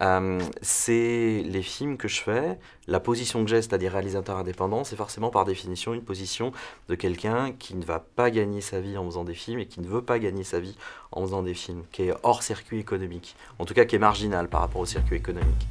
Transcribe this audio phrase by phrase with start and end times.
[0.00, 4.96] Euh, c'est les films que je fais, la position que j'ai, c'est-à-dire réalisateur indépendant, c'est
[4.96, 6.52] forcément par définition une position
[6.88, 9.80] de quelqu'un qui ne va pas gagner sa vie en faisant des films et qui
[9.80, 10.76] ne veut pas gagner sa vie
[11.12, 14.48] en faisant des films, qui est hors circuit économique, en tout cas qui est marginal
[14.48, 15.66] par rapport au circuit économique.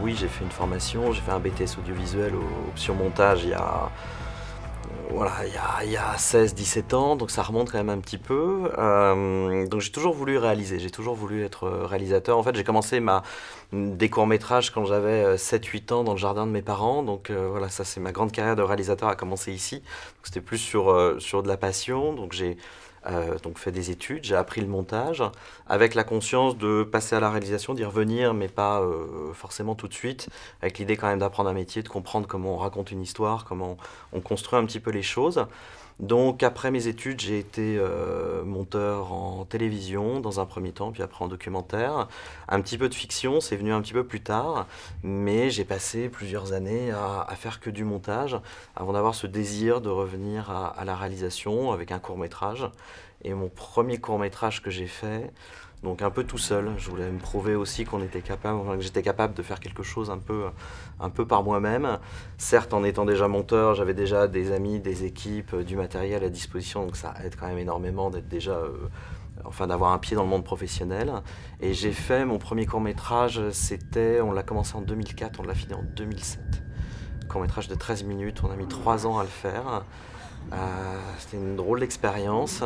[0.00, 2.32] Oui, j'ai fait une formation, j'ai fait un BTS audiovisuel
[2.68, 3.90] option montage il y a
[5.10, 5.32] voilà,
[5.84, 8.70] il y a, 16-17 ans, donc ça remonte quand même un petit peu.
[8.76, 12.36] Euh, donc j'ai toujours voulu réaliser, j'ai toujours voulu être réalisateur.
[12.36, 13.22] En fait, j'ai commencé ma,
[13.72, 17.02] des courts-métrages quand j'avais 7-8 ans dans le jardin de mes parents.
[17.02, 19.82] Donc euh, voilà, ça c'est ma grande carrière de réalisateur a commencé ici.
[20.22, 22.12] C'était plus sur, euh, sur de la passion.
[22.12, 22.56] Donc j'ai
[23.08, 25.22] euh, donc fait des études, j'ai appris le montage,
[25.68, 29.88] avec la conscience de passer à la réalisation, d'y revenir, mais pas euh, forcément tout
[29.88, 30.28] de suite,
[30.62, 33.76] avec l'idée quand même d'apprendre un métier, de comprendre comment on raconte une histoire, comment
[34.12, 35.46] on construit un petit peu les choses.
[35.98, 41.02] Donc après mes études, j'ai été euh, monteur en télévision dans un premier temps, puis
[41.02, 42.08] après en documentaire.
[42.48, 44.66] Un petit peu de fiction, c'est venu un petit peu plus tard,
[45.02, 48.38] mais j'ai passé plusieurs années à, faire que du montage
[48.76, 52.68] avant d'avoir ce désir de revenir à la réalisation avec un court métrage.
[53.22, 55.32] Et mon premier court métrage que j'ai fait,
[55.82, 56.72] donc un peu tout seul.
[56.78, 60.10] Je voulais me prouver aussi qu'on était capable, que j'étais capable de faire quelque chose
[60.10, 61.98] un peu, par moi-même.
[62.38, 66.28] Certes, en étant déjà monteur, j'avais déjà des amis, des équipes, euh, du matériel à
[66.28, 68.88] disposition, donc ça aide quand même énormément d'être déjà, euh,
[69.44, 71.12] enfin d'avoir un pied dans le monde professionnel.
[71.60, 75.54] Et j'ai fait mon premier court métrage, c'était, on l'a commencé en 2004, on l'a
[75.54, 76.40] fini en 2007.
[77.28, 79.84] Court métrage de 13 minutes, on a mis 3 ans à le faire.
[80.52, 80.56] Euh,
[81.18, 82.62] c'était une drôle d'expérience.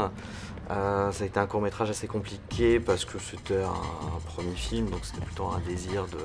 [0.71, 4.89] Euh, ça a été un court métrage assez compliqué parce que c'était un, premier film,
[4.89, 6.19] donc c'était plutôt un désir de,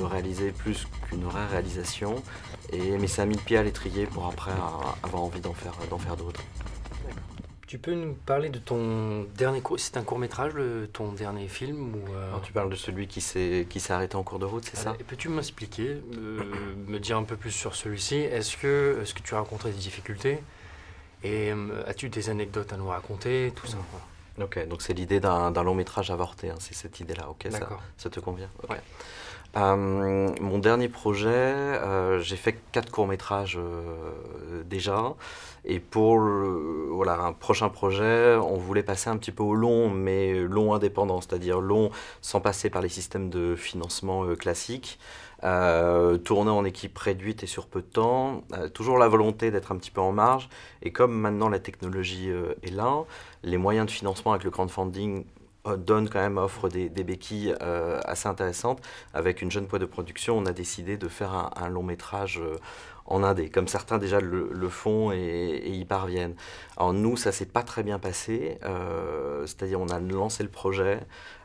[0.00, 2.16] réaliser plus qu'une vraie réalisation.
[2.72, 4.52] Et, mais ça a mis le pied à l'étrier pour après
[5.02, 6.40] avoir envie d'en faire, faire d'autres.
[7.66, 10.54] Tu peux nous parler de ton dernier court C'est un court métrage,
[10.94, 12.32] ton dernier film ou euh?
[12.42, 14.96] Tu parles de celui qui s'est arrêté en cours de route, c'est ça?
[15.06, 16.00] Peux-tu m'expliquer,
[16.86, 18.16] me dire un peu plus sur celui-ci?
[18.16, 20.38] Est-ce que, est -ce que tu as rencontré des difficultés?
[21.22, 23.78] Et euh, as-tu des anecdotes à nous raconter, tout ça
[24.40, 28.10] Ok, donc c'est l'idée d'un long métrage avorté, hein, c'est cette idée-là, ok, ça, ça,
[28.10, 28.48] te convient
[29.56, 33.58] euh, mon dernier projet, euh, j'ai fait quatre courts-métrages
[34.66, 35.14] déjà.
[35.64, 36.20] Et pour
[36.98, 41.20] voilà, un prochain projet, on voulait passer un petit peu au long, mais long indépendant,
[41.20, 44.98] c'est-à-dire long sans passer par les systèmes de financement classiques.
[45.44, 49.70] Euh, tourner en équipe réduite et sur peu de temps, euh, toujours la volonté d'être
[49.70, 50.48] un petit peu en marge.
[50.82, 53.04] Et comme maintenant la technologie euh, est là,
[53.44, 55.24] les moyens de financement avec le crowdfunding
[55.76, 57.54] donnent quand même, offrent des, béquilles
[58.06, 58.80] assez intéressantes.
[59.12, 62.40] Avec une jeune poids de production, on a décidé de faire un, long métrage
[63.08, 66.34] en indé, comme certains déjà le, font et, y parviennent.
[66.76, 68.58] Alors nous, ça s'est pas très bien passé,
[69.46, 71.00] c'est-à-dire on a lancé le projet,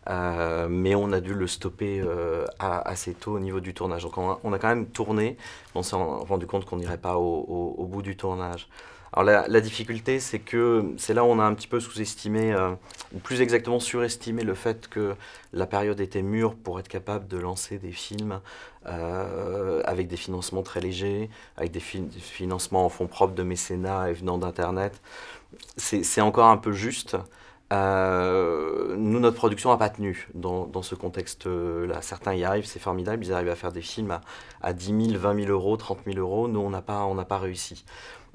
[0.10, 4.04] euh, mais on a dû le stopper euh, assez tôt au niveau du tournage.
[4.04, 5.38] Donc on a, quand même tourné,
[5.76, 8.68] on s'est rendu compte qu'on n'irait pas au, bout du tournage.
[9.16, 12.72] Alors la, difficulté, c'est que c'est là où on a un petit peu sous-estimé, euh,
[13.14, 15.16] ou plus exactement surestimé le fait que
[15.54, 18.40] la période était mûre pour être capable de lancer des films
[18.86, 24.14] avec des financements très légers, avec des, des financements en fonds propres de mécénat et
[24.14, 25.00] venant d'Internet.
[25.78, 27.16] C'est encore un peu juste.
[27.74, 32.02] Euh, nous, notre production n'a pas tenu dans, ce contexte-là.
[32.02, 34.22] Certains y arrivent, c'est formidable, ils arrivent à faire des films à,
[34.62, 36.48] à 10 000, 20 000 euros, 30 000 euros.
[36.48, 37.86] Nous, on n'a pas, pas réussi.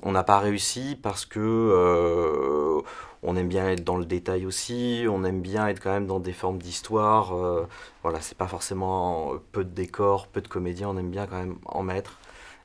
[0.03, 2.81] On n'a pas réussi parce que euh,
[3.23, 6.21] on aime bien être dans le détail aussi, on aime bien être quand même dans
[6.21, 7.35] des formes d'histoire.
[7.35, 7.67] Euh,
[8.03, 11.59] voilà, c'est pas forcément peu de décors, peu de comédiens, on aime bien quand même
[11.67, 12.19] en mettre.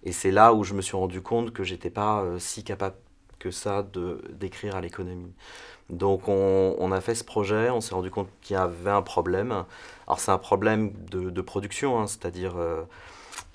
[0.03, 2.95] Et c'est là où je me suis rendu compte que j'étais pas si capable
[3.43, 5.33] que ça de d'écrire à l'économie.
[5.89, 9.65] Donc on, a fait ce projet, on s'est rendu compte qu'il y avait un problème.
[10.07, 12.83] Alors c'est un problème de, production, hein, c'est-à-dire euh,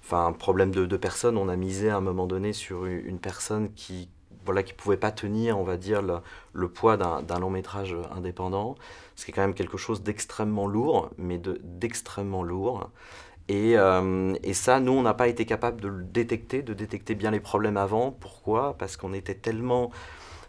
[0.04, 1.38] enfin un problème de, de personnes.
[1.38, 4.10] On a misé à un moment donné sur une, personne qui
[4.44, 6.02] voilà qui pouvait pas tenir, on va dire,
[6.52, 8.76] le, poids d'un long métrage indépendant,
[9.16, 12.90] ce qui est quand même quelque chose d'extrêmement lourd, mais d'extrêmement lourd.
[13.48, 17.14] Et, euh, et, ça, nous, on n'a pas été capable de le détecter, de détecter
[17.14, 18.12] bien les problèmes avant.
[18.12, 18.76] Pourquoi?
[18.78, 19.90] Parce qu'on était tellement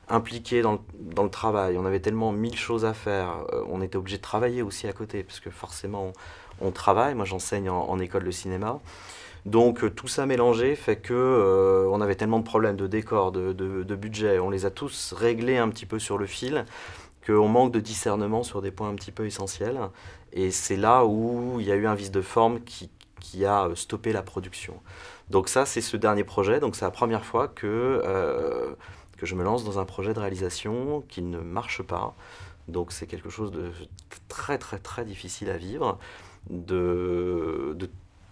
[0.09, 0.81] impliqué dans
[1.23, 4.63] le, travail, on avait tellement mille choses à faire, euh, on était obligé de travailler
[4.63, 6.13] aussi à côté, parce que forcément
[6.61, 8.79] on, travaille, moi j'enseigne en, école de cinéma.
[9.45, 13.53] Donc euh, tout ça mélangé fait que on avait tellement de problèmes de décor, de,
[13.53, 16.65] de, budget, on les a tous réglés un petit peu sur le fil,
[17.27, 19.79] qu'on manque de discernement sur des points un petit peu essentiels.
[20.33, 22.89] Et c'est là où il y a eu un vice de forme qui,
[23.19, 24.75] qui a stoppé la production.
[25.29, 26.59] Donc ça, c'est ce dernier projet.
[26.59, 28.75] Donc c'est la première fois que
[29.19, 32.15] que je me lance dans un projet de réalisation qui ne marche pas.
[32.69, 33.71] Donc c'est quelque chose de
[34.29, 35.99] très très très difficile à vivre,
[36.49, 37.75] de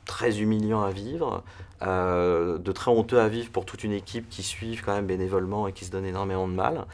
[0.07, 1.44] très humiliant à vivre,
[1.83, 5.68] euh, de très honteux à vivre pour toute une équipe qui suit quand même bénévolement
[5.68, 6.86] et qui se donne énormément de mal.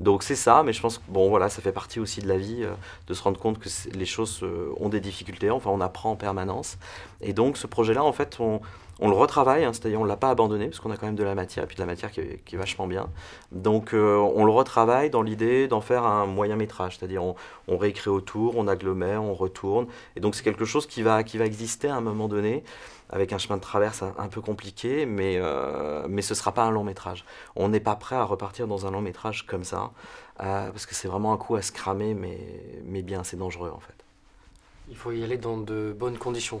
[0.00, 2.38] Donc c'est ça, mais je pense que bon, voilà, ça fait partie aussi de la
[2.38, 2.72] vie, euh,
[3.06, 6.16] de se rendre compte que les choses euh, ont des difficultés, enfin on apprend en
[6.16, 6.76] permanence.
[7.20, 8.60] Et donc ce projet-là, en fait, on,
[9.04, 11.16] on le retravaille, hein, c'est-à-dire on ne l'a pas abandonné, parce qu'on a quand même
[11.16, 13.08] de la matière, et puis de la matière qui est, vachement bien.
[13.50, 18.10] Donc euh, on le retravaille dans l'idée d'en faire un moyen métrage, c'est-à-dire on, réécrit
[18.10, 19.88] autour, on agglomère, on retourne.
[20.14, 22.62] Et donc c'est quelque chose qui va, qui exister à un moment donné,
[23.10, 26.70] avec un chemin de traverse un, peu compliqué, mais, euh, ce ne sera pas un
[26.70, 27.24] long métrage.
[27.56, 29.90] On n'est pas prêt à repartir dans un long métrage comme ça,
[30.40, 31.72] euh, parce que c'est vraiment un coup à se
[32.14, 32.38] mais,
[32.84, 34.01] mais bien, c'est dangereux en fait.
[34.88, 36.60] Il faut y aller dans de bonnes conditions.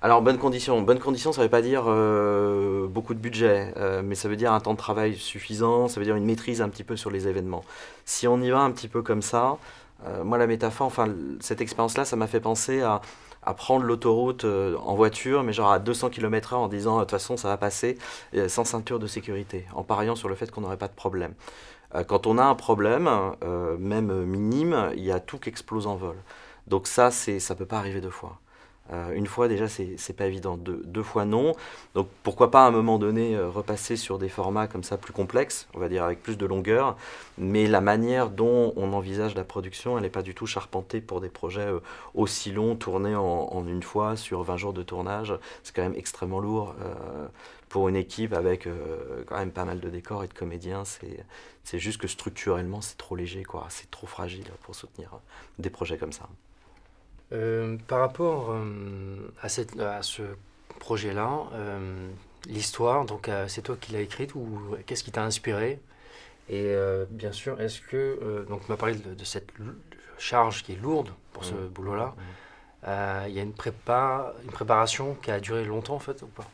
[0.00, 0.80] Alors, bonnes conditions.
[0.80, 4.36] Bonnes conditions, ça ne veut pas dire euh, beaucoup de budget, euh, mais ça veut
[4.36, 7.10] dire un temps de travail suffisant, ça veut dire une maîtrise un petit peu sur
[7.10, 7.64] les événements.
[8.04, 9.58] Si on y va un petit peu comme ça,
[10.06, 11.08] euh, moi, la métaphore, enfin,
[11.40, 13.02] cette expérience-là, ça m'a fait penser à,
[13.42, 17.36] à prendre l'autoroute en voiture, mais genre à 200 km/h en disant, de toute façon,
[17.36, 17.98] ça va passer
[18.48, 21.34] sans ceinture de sécurité, en pariant sur le fait qu'on n'aurait pas de problème.
[22.06, 23.08] quand on a un problème,
[23.78, 26.16] même minime, il y a tout qui explose en vol.
[26.68, 28.40] Donc ça, c'est, ça peut pas arriver deux fois.
[28.92, 30.56] Euh, une fois déjà, c'est, pas évident.
[30.56, 31.54] Deux, fois non.
[31.94, 35.12] Donc pourquoi pas à un moment donné euh, repasser sur des formats comme ça plus
[35.12, 36.96] complexes, on va dire avec plus de longueur.
[37.36, 41.20] Mais la manière dont on envisage la production, elle n'est pas du tout charpentée pour
[41.20, 41.80] des projets euh,
[42.14, 45.34] aussi longs, tournés en, une fois sur 20 jours de tournage.
[45.62, 46.74] C'est quand même extrêmement lourd.
[47.68, 48.68] pour une équipe avec
[49.26, 53.16] quand même pas mal de décors et de comédiens, c'est juste que structurellement c'est trop
[53.16, 53.66] léger, quoi.
[53.68, 55.10] c'est trop fragile pour soutenir
[55.58, 56.28] des projets comme ça.
[57.32, 60.22] Euh, par rapport euh, à, cette, à, ce
[60.78, 62.08] projet-là, euh,
[62.46, 64.46] l'histoire, donc c'est toi qui l'as écrite ou
[64.86, 65.80] qu'est-ce qui t'a inspiré?
[66.48, 66.74] Et
[67.10, 69.50] bien sûr, est-ce que, donc tu m'as parlé de, cette
[70.16, 71.68] charge qui est lourde pour ce mmh.
[71.68, 73.28] boulot-là, mmh.
[73.28, 76.46] il y a une, prépa, une préparation qui a duré longtemps en fait ou pas?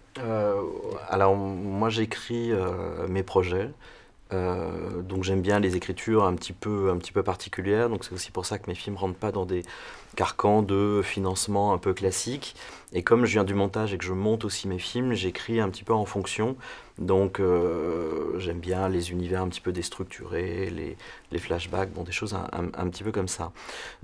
[1.08, 2.50] Alors moi j'écris
[3.08, 3.70] mes projets.
[4.32, 7.88] Donc j'aime bien les écritures un petit peu, un petit peu particulières.
[7.88, 9.62] Donc c'est aussi pour ça que mes films rentrent pas dans des
[10.14, 12.54] carcans de financement un peu classiques.
[12.92, 15.68] Et comme je viens du montage et que je monte aussi mes films, j'écris un
[15.68, 16.56] petit peu en fonction.
[16.98, 20.96] Donc euh, j'aime bien les univers un petit peu déstructurés, les,
[21.32, 23.50] les flashbacks, bon, des choses un, un, petit peu comme ça.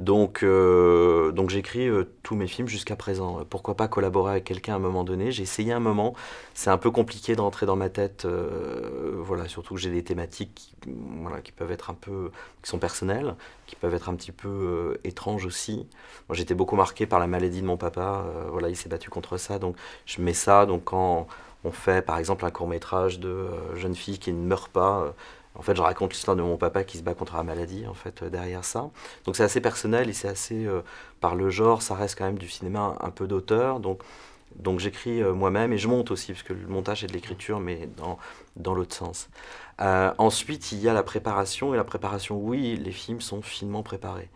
[0.00, 3.44] Donc, euh, donc j'écris euh, tous mes films jusqu'à présent.
[3.48, 5.30] Pourquoi pas collaborer avec quelqu'un à un moment donné?
[5.30, 6.14] J'ai essayé un moment,
[6.54, 10.74] c'est un peu compliqué d'entrer dans ma tête, voilà, surtout que j'ai des thématiques qui,
[11.22, 13.36] voilà, qui peuvent être un peu, qui sont personnelles,
[13.70, 15.86] qui peuvent être un petit peu étranges aussi.
[16.32, 19.58] J'étais beaucoup marqué par la maladie de mon papa, voilà, il s'est battu contre ça,
[19.58, 19.76] donc
[20.06, 21.26] je mets ça, donc quand
[21.64, 25.00] on fait par exemple un court métrage de euh, jeune fille qui ne meurt pas.
[25.00, 25.10] Euh,
[25.56, 27.94] en fait, je raconte l'histoire de mon papa qui se bat contre la maladie, en
[27.94, 28.90] fait, euh, derrière ça.
[29.24, 30.66] Donc c'est assez personnel et c'est assez,
[31.20, 33.80] par le genre, ça reste quand même du cinéma un peu d'auteur.
[33.80, 34.02] Donc,
[34.56, 37.88] donc j'écris moi-même et je monte aussi, parce que le montage est de l'écriture, mais
[37.96, 38.18] dans,
[38.56, 39.28] dans l'autre sens.
[39.80, 44.28] Ensuite, il y a la préparation, et la préparation, oui, les films sont finement préparés.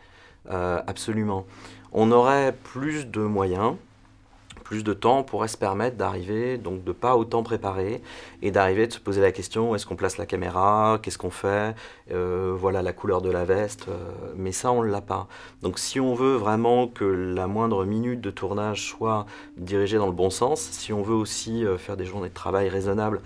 [0.49, 1.47] absolument.
[1.93, 3.77] On aurait plus de moyens,
[4.65, 8.03] plus de temps, pourrait se permettre d'arriver, donc de pas autant préparer
[8.43, 11.77] et d'arriver de se poser la question est-ce qu'on place la caméra, qu'est-ce qu'on fait,
[12.11, 15.29] euh, voilà la couleur de la veste, euh, mais ça on ne l'a pas.
[15.63, 19.27] Donc si on veut vraiment que la moindre minute de tournage soit
[19.57, 22.69] dirigée dans le bon sens, si on veut aussi euh, faire des journées de travail
[22.69, 23.21] raisonnables,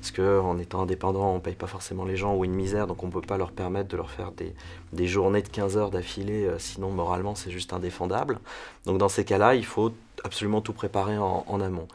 [0.00, 3.02] parce qu'en étant indépendant, on ne paye pas forcément les gens ou une misère, donc
[3.02, 4.54] on ne peut pas leur permettre de leur faire des,
[4.92, 8.38] des journées de 15 heures d'affilée, sinon moralement c'est juste indéfendable.
[8.84, 9.92] Donc dans ces cas-là, il faut
[10.24, 11.88] absolument tout préparer en, amont.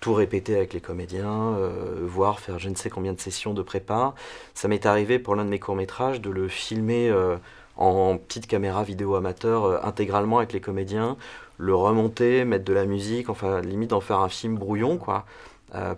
[0.00, 3.62] Tout répéter avec les comédiens, euh, voir faire je ne sais combien de sessions de
[3.62, 4.14] prépa.
[4.54, 7.36] Ça m'est arrivé pour l'un de mes courts-métrages de le filmer euh,
[7.76, 11.16] en petite caméra vidéo amateur euh, intégralement avec les comédiens,
[11.56, 15.24] le remonter, mettre de la musique, enfin limite en faire un film brouillon quoi,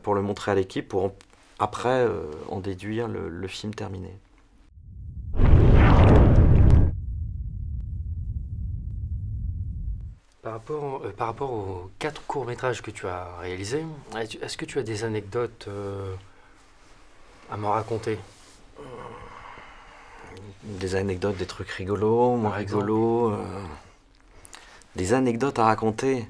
[0.03, 1.13] pour le montrer à l'équipe pour
[1.59, 2.07] après
[2.49, 4.19] en déduire le film terminé.
[10.49, 13.85] Par rapport, euh, par rapport aux quatre courts-métrages que tu as réalisés,
[14.17, 16.15] est-ce que tu as des anecdotes euh,
[17.51, 18.19] à me raconter?
[20.63, 23.33] Des anecdotes, des trucs rigolos, moins rigolos.
[23.33, 23.37] Euh,
[24.95, 26.27] des anecdotes à raconter.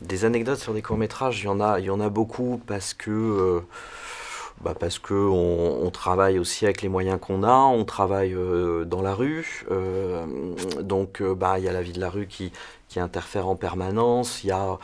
[0.00, 2.94] Des anecdotes sur des courts-métrages, il y, en a, il y en a beaucoup parce
[2.94, 3.62] que
[4.62, 9.02] bah parce que on, travaille aussi avec les moyens qu'on a, on travaille euh, dans
[9.02, 10.24] la rue, euh,
[10.80, 12.52] donc euh, bah il y a la vie de la rue qui,
[12.88, 14.44] qui interfère en permanence.
[14.44, 14.78] Il y a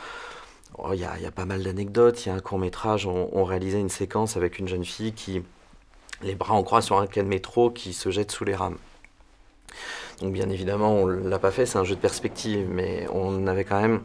[0.77, 2.25] oh, y, a, y a pas mal d'anecdotes.
[2.25, 5.41] Il y a un court métrage, on, réalisait une séquence avec une jeune fille qui
[6.21, 8.77] les bras en croix sur un quai de métro qui se jette sous les rames.
[10.21, 13.47] Donc bien évidemment, on ne l'a pas fait, c'est un jeu de perspective, mais on
[13.47, 14.01] avait quand même,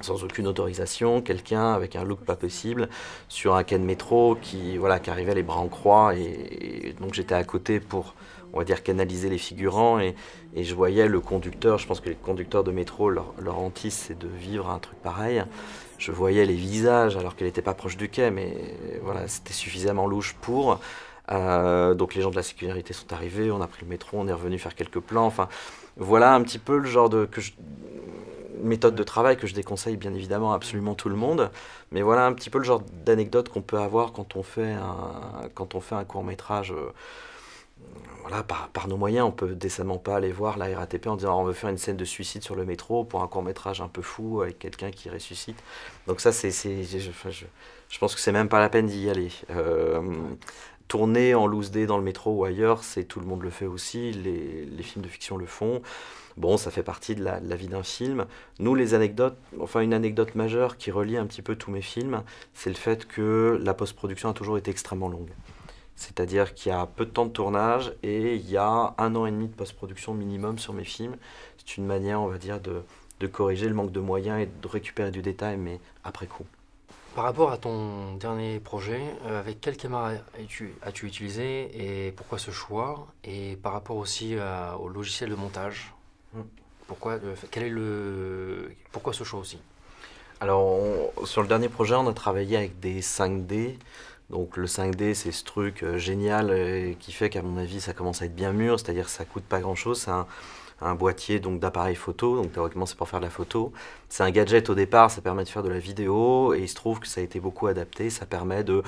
[0.00, 2.88] sans aucune autorisation, quelqu'un avec un look pas possible
[3.28, 7.14] sur un quai de métro qui, voilà, qui arrivait les bras en croix, et, donc
[7.14, 8.14] j'étais à côté pour,
[8.52, 10.14] on va dire, canaliser les figurants, et,
[10.56, 14.18] je voyais le conducteur, je pense que les conducteurs de métro, leur, leur hantise, c'est
[14.18, 15.44] de vivre un truc pareil.
[15.98, 18.56] Je voyais les visages alors qu'elle n'était pas proche du quai, mais
[19.02, 20.80] voilà, c'était suffisamment louche pour.
[21.30, 24.28] Euh, donc les gens de la sécurité sont arrivés, on a pris le métro, on
[24.28, 25.26] est revenu faire quelques plans.
[25.26, 25.48] Enfin,
[25.96, 27.28] voilà un petit peu le genre de
[28.62, 31.50] méthode de travail que je déconseille bien évidemment absolument tout le monde.
[31.92, 35.48] Mais voilà un petit peu le genre d'anecdote qu'on peut avoir quand on fait un,
[35.54, 36.72] quand on fait un court métrage.
[36.72, 36.92] Euh,
[38.28, 41.44] voilà, par, nos moyens, on peut décemment pas aller voir la RATP en disant on
[41.44, 44.02] veut faire une scène de suicide sur le métro pour un court métrage un peu
[44.02, 45.62] fou avec quelqu'un qui ressuscite.
[46.08, 49.30] Donc ça, c'est, je, pense que c'est même pas la peine d'y aller.
[49.50, 50.02] Euh,
[50.88, 53.66] tourner en loose day dans le métro ou ailleurs, c'est tout le monde le fait
[53.66, 55.82] aussi, les, films de fiction le font.
[56.36, 58.26] Bon, ça fait partie de la, vie d'un film.
[58.58, 62.22] Nous, les anecdotes, enfin une anecdote majeure qui relie un petit peu tous mes films,
[62.52, 65.30] c'est le fait que la post-production a toujours été extrêmement longue.
[65.94, 69.24] C'est-à-dire qu'il y a peu de temps de tournage et il y a un an
[69.24, 71.16] et demi de post-production minimum sur mes films.
[71.56, 72.82] C'est une manière, on va dire, de,
[73.28, 76.44] corriger le manque de moyens et de récupérer du détail, mais après coup.
[77.14, 82.36] Par rapport à ton dernier projet, euh, avec quelle caméra as-tu as utilisé et pourquoi
[82.36, 83.06] ce choix?
[83.24, 84.36] Et par rapport aussi
[84.78, 85.95] au logiciel de montage.
[86.86, 87.18] Pourquoi,
[87.50, 89.58] quel est le, pourquoi ce choix aussi?
[90.40, 90.78] Alors,
[91.24, 93.76] sur le dernier projet, on a travaillé avec des 5D.
[94.28, 97.92] Donc le 5D, c'est ce truc euh, génial euh, qui fait qu'à mon avis, ça
[97.92, 100.00] commence à être bien mûr, c'est-à-dire ça coûte pas grand-chose.
[100.00, 100.26] C'est un,
[100.80, 103.72] un boîtier donc d'appareil photo, donc théoriquement c'est pour faire de la photo.
[104.08, 106.74] C'est un gadget au départ, ça permet de faire de la vidéo et il se
[106.74, 108.82] trouve que ça a été beaucoup adapté, ça permet de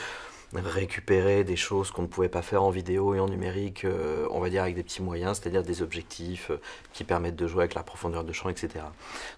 [0.54, 4.40] récupérer des choses qu'on ne pouvait pas faire en vidéo et en numérique, euh, on
[4.40, 6.60] va dire avec des petits moyens, c'est-à-dire des objectifs euh,
[6.94, 8.84] qui permettent de jouer avec la profondeur de champ, etc.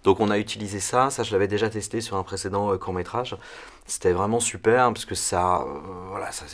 [0.05, 2.95] Donc on a utilisé ça, ça je l'avais déjà testé sur un précédent euh, court
[2.95, 3.37] métrage.
[3.87, 5.67] C'était vraiment super parce que ça,
[6.11, 6.45] voilà, ça,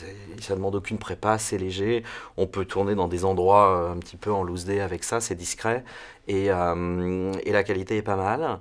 [0.55, 2.03] demande aucune prépa, c'est léger.
[2.35, 5.35] On peut tourner dans des endroits un petit peu en loose day avec ça, c'est
[5.35, 5.83] discret
[6.27, 8.57] et, et la qualité est pas mal.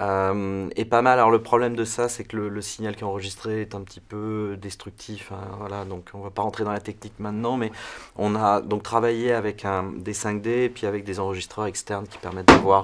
[0.00, 1.18] Euh, et pas mal.
[1.18, 4.00] Alors le problème de ça, c'est que le, signal qui est enregistré est un petit
[4.00, 5.32] peu destructif.
[5.32, 7.70] Hein, voilà, donc on va pas rentrer dans la technique maintenant, mais
[8.16, 12.18] on a donc travaillé avec un, des 5D et puis avec des enregistreurs externes qui
[12.18, 12.82] permettent d'avoir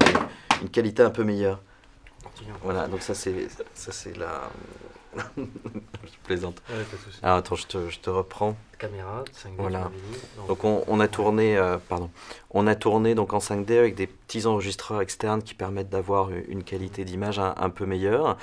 [0.61, 1.61] une, qualité un peu meilleure.
[2.63, 4.49] Voilà, donc ça c'est ça c'est la
[5.37, 6.61] je plaisante.
[7.23, 8.55] Alors attends, je te, je te reprends.
[8.77, 9.53] Caméra, 5D.
[9.57, 9.91] Voilà.
[10.47, 12.09] Donc, on, on, a tourné, euh, pardon,
[12.51, 16.63] on a tourné donc en 5D avec des petits enregistreurs externes qui permettent d'avoir une
[16.63, 18.37] qualité d'image un, peu meilleure.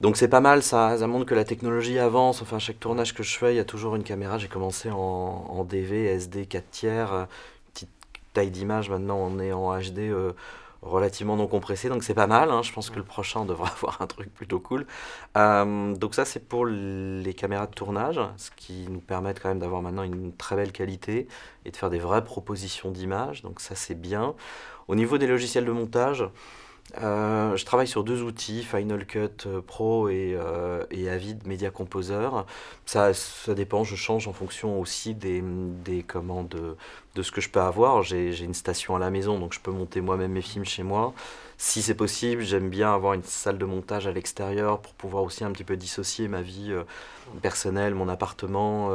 [0.00, 2.40] Donc c'est pas mal, ça, ça montre que la technologie avance.
[2.42, 4.38] Enfin, chaque tournage que je fais, il y a toujours une caméra.
[4.38, 7.26] J'ai commencé en, en, DV, SD 4 tiers,
[7.74, 7.90] petite
[8.32, 8.88] taille d'image.
[8.88, 9.98] Maintenant, on est en HD.
[9.98, 10.32] Euh,
[10.82, 12.50] relativement non compressé, donc c'est pas mal.
[12.50, 12.62] Hein.
[12.62, 14.86] Je pense que le prochain devra avoir un truc plutôt cool.
[15.36, 19.58] Euh, donc ça c'est pour les caméras de tournage, ce qui nous permet quand même
[19.58, 21.28] d'avoir maintenant une très belle qualité
[21.64, 23.42] et de faire des vraies propositions d'images.
[23.42, 24.34] Donc ça c'est bien.
[24.88, 26.24] Au niveau des logiciels de montage,
[26.98, 31.70] euh, je travaille sur deux outils, Final Cut euh, Pro et, euh, et Avid Media
[31.70, 32.28] Composer.
[32.86, 36.76] Ça, ça dépend, je change en fonction aussi des, des commandes
[37.14, 38.02] de, ce que je peux avoir.
[38.02, 41.14] J'ai une station à la maison, donc je peux monter moi-même mes films chez moi.
[41.62, 45.44] Si c'est possible, j'aime bien avoir une salle de montage à l'extérieur pour pouvoir aussi
[45.44, 46.74] un petit peu dissocier ma vie
[47.42, 48.90] personnelle, mon appartement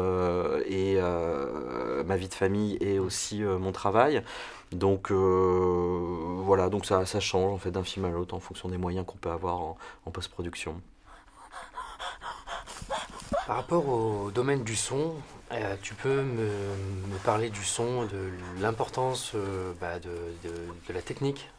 [0.66, 4.24] et ma vie de famille et aussi mon travail.
[4.72, 8.70] Donc euh, voilà, donc ça, ça change en fait d'un film à l'autre en fonction
[8.70, 9.78] des moyens qu'on peut avoir en,
[10.12, 10.82] post-production.
[13.48, 15.14] Par rapport au domaine du son,
[15.52, 16.48] euh, tu peux me,
[17.24, 20.10] parler du son, de l'importance euh, bah, de,
[20.44, 21.50] de, la technique?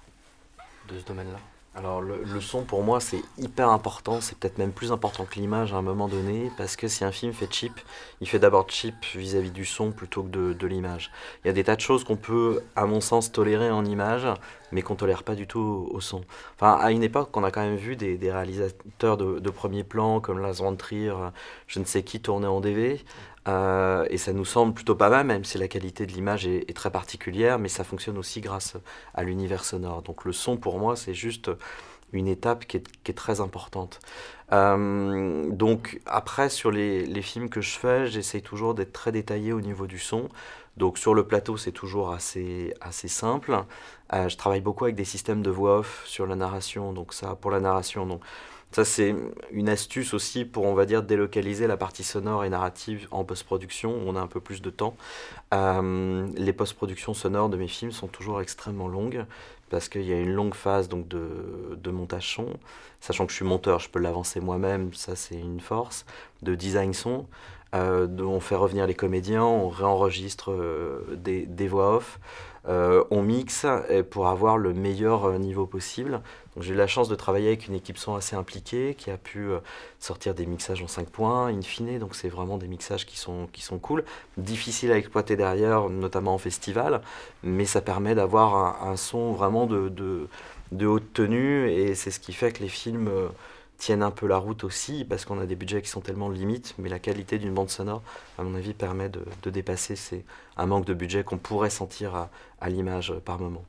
[0.89, 1.39] De ce domaine-là
[1.77, 5.75] alors le, son pour moi c'est hyper important, c'est peut-être même plus important que l'image
[5.75, 7.79] à un moment donné, parce que si un film fait cheap,
[8.23, 11.11] il fait d'abord cheap vis-à-vis du son plutôt que de, l'image.
[11.45, 14.27] Il y a des tas de choses qu'on peut, à mon sens, tolérer en image,
[14.73, 16.23] mais qu'on tolère pas du tout au, son.
[16.55, 20.39] Enfin, à une époque, on a quand même vu des, réalisateurs de, premier plan, comme
[20.39, 21.13] Lars Trier,
[21.67, 23.05] je ne sais qui, tourner en DV.
[23.47, 26.75] Euh, et ça nous semble plutôt pas mal, même si la qualité de l'image est,
[26.75, 28.77] très particulière, mais ça fonctionne aussi grâce
[29.15, 30.03] à l'univers sonore.
[30.03, 31.51] Donc le son, pour moi, c'est juste
[32.13, 34.01] une étape qui est, très importante.
[34.53, 39.61] Euh, donc après, sur les, films que je fais, j'essaye toujours d'être très détaillé au
[39.61, 40.29] niveau du son.
[40.77, 43.65] Donc sur le plateau, c'est toujours assez, simple.
[44.13, 46.93] Euh, je travaille beaucoup avec des systèmes de voix off sur la narration.
[46.93, 48.21] Donc ça, pour la narration,
[48.77, 49.15] Ça, c'est
[49.53, 53.91] une astuce aussi pour, on va dire, délocaliser la partie sonore et narrative en post-production,
[53.91, 54.99] où on a un peu plus de temps.
[55.55, 59.25] Euh, les post-productions sonores de mes films sont toujours extrêmement longues,
[59.71, 62.49] parce qu'il y a une longue phase donc, de, montage son,
[63.01, 66.05] sachant que je suis monteur, je peux l'avancer moi-même, ça c'est une force,
[66.43, 67.25] de design son.
[67.75, 72.21] Euh, on fait revenir les comédiens, on réenregistre euh, des, voix off,
[72.69, 73.67] euh, on mixe
[74.11, 76.21] pour avoir le meilleur niveau possible.
[76.59, 79.49] J'ai eu la chance de travailler avec une équipe son assez impliquée qui a pu
[80.01, 83.47] sortir des mixages en 5 points, in fine, donc c'est vraiment des mixages qui sont,
[83.53, 84.05] qui sont cool,
[84.39, 87.03] difficiles à exploiter derrière, notamment en festival,
[87.43, 89.91] mais ça permet d'avoir un, son vraiment de,
[90.73, 91.71] de, haute tenue.
[91.71, 93.11] Et c'est ce qui fait que les films
[93.79, 96.75] tiennent un peu la route aussi, parce qu'on a des budgets qui sont tellement limites,
[96.79, 98.03] mais la qualité d'une bande sonore,
[98.39, 100.25] à mon avis, permet de, dépasser ces,
[100.57, 102.31] un manque de budget qu'on pourrait sentir à,
[102.61, 103.65] à l'image par moment.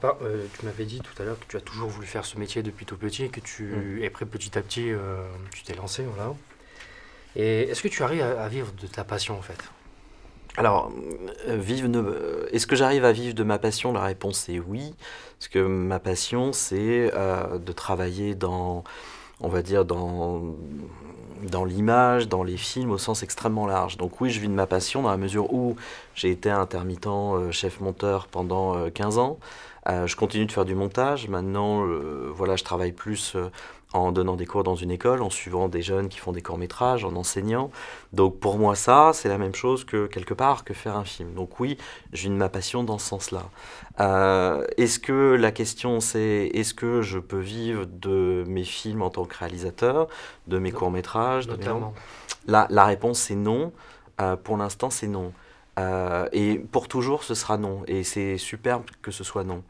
[0.00, 2.38] Part, euh, tu m'avais dit tout à l'heure que tu as toujours voulu faire ce
[2.38, 4.02] métier depuis tout petit et que tu mm.
[4.02, 6.34] es prêt petit à petit, euh, tu t'es lancé, voilà.
[7.36, 9.58] Et est-ce que tu arrives à, vivre de ta passion en fait?
[10.56, 10.90] Alors,
[11.46, 11.88] euh, vivre
[12.50, 13.92] est-ce que j'arrive à vivre de ma passion?
[13.92, 14.94] La réponse est oui.
[15.38, 18.82] Parce que ma passion, c'est de travailler dans,
[19.40, 20.56] on va dire, dans,
[21.42, 23.96] dans l'image, dans les films au sens extrêmement large.
[23.96, 25.76] Donc oui, je vis de ma passion dans la mesure où
[26.14, 29.38] j'ai été intermittent euh, chef monteur pendant 15 euh, ans.
[29.88, 31.28] Euh, je continue de faire du montage.
[31.28, 31.86] Maintenant,
[32.34, 33.36] voilà, je travaille plus
[33.92, 37.04] en donnant des cours dans une école, en suivant des jeunes qui font des courts-métrages,
[37.04, 37.70] en enseignant.
[38.12, 41.34] Donc pour moi, ça, c'est la même chose que quelque part que faire un film.
[41.34, 41.76] Donc oui,
[42.12, 43.42] j'ai une ma passion dans ce sens-là.
[43.98, 49.10] Euh, est-ce que la question c'est est-ce que je peux vivre de mes films en
[49.10, 50.06] tant que réalisateur,
[50.46, 51.92] de mes courts-métrages Notamment.
[52.46, 53.72] la, la, réponse c'est non.
[54.20, 55.32] Euh, pour l'instant, c'est non.
[55.78, 57.82] Euh, et pour toujours, ce sera non.
[57.86, 59.62] Et c'est superbe que ce soit non.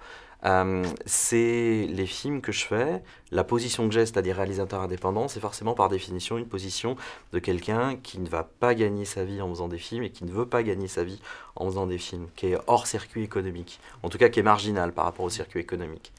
[0.45, 5.41] Euh, c'est les films que je fais, la position que j'ai, c'est-à-dire réalisateur indépendant, c'est
[5.41, 6.97] forcément par définition une position
[7.33, 10.25] de quelqu'un qui ne va pas gagner sa vie en faisant des films et qui
[10.25, 11.21] ne veut pas gagner sa vie
[11.57, 14.93] en faisant des films, qui est hors circuit économique, en tout cas qui est marginal
[14.93, 16.13] par rapport au circuit économique.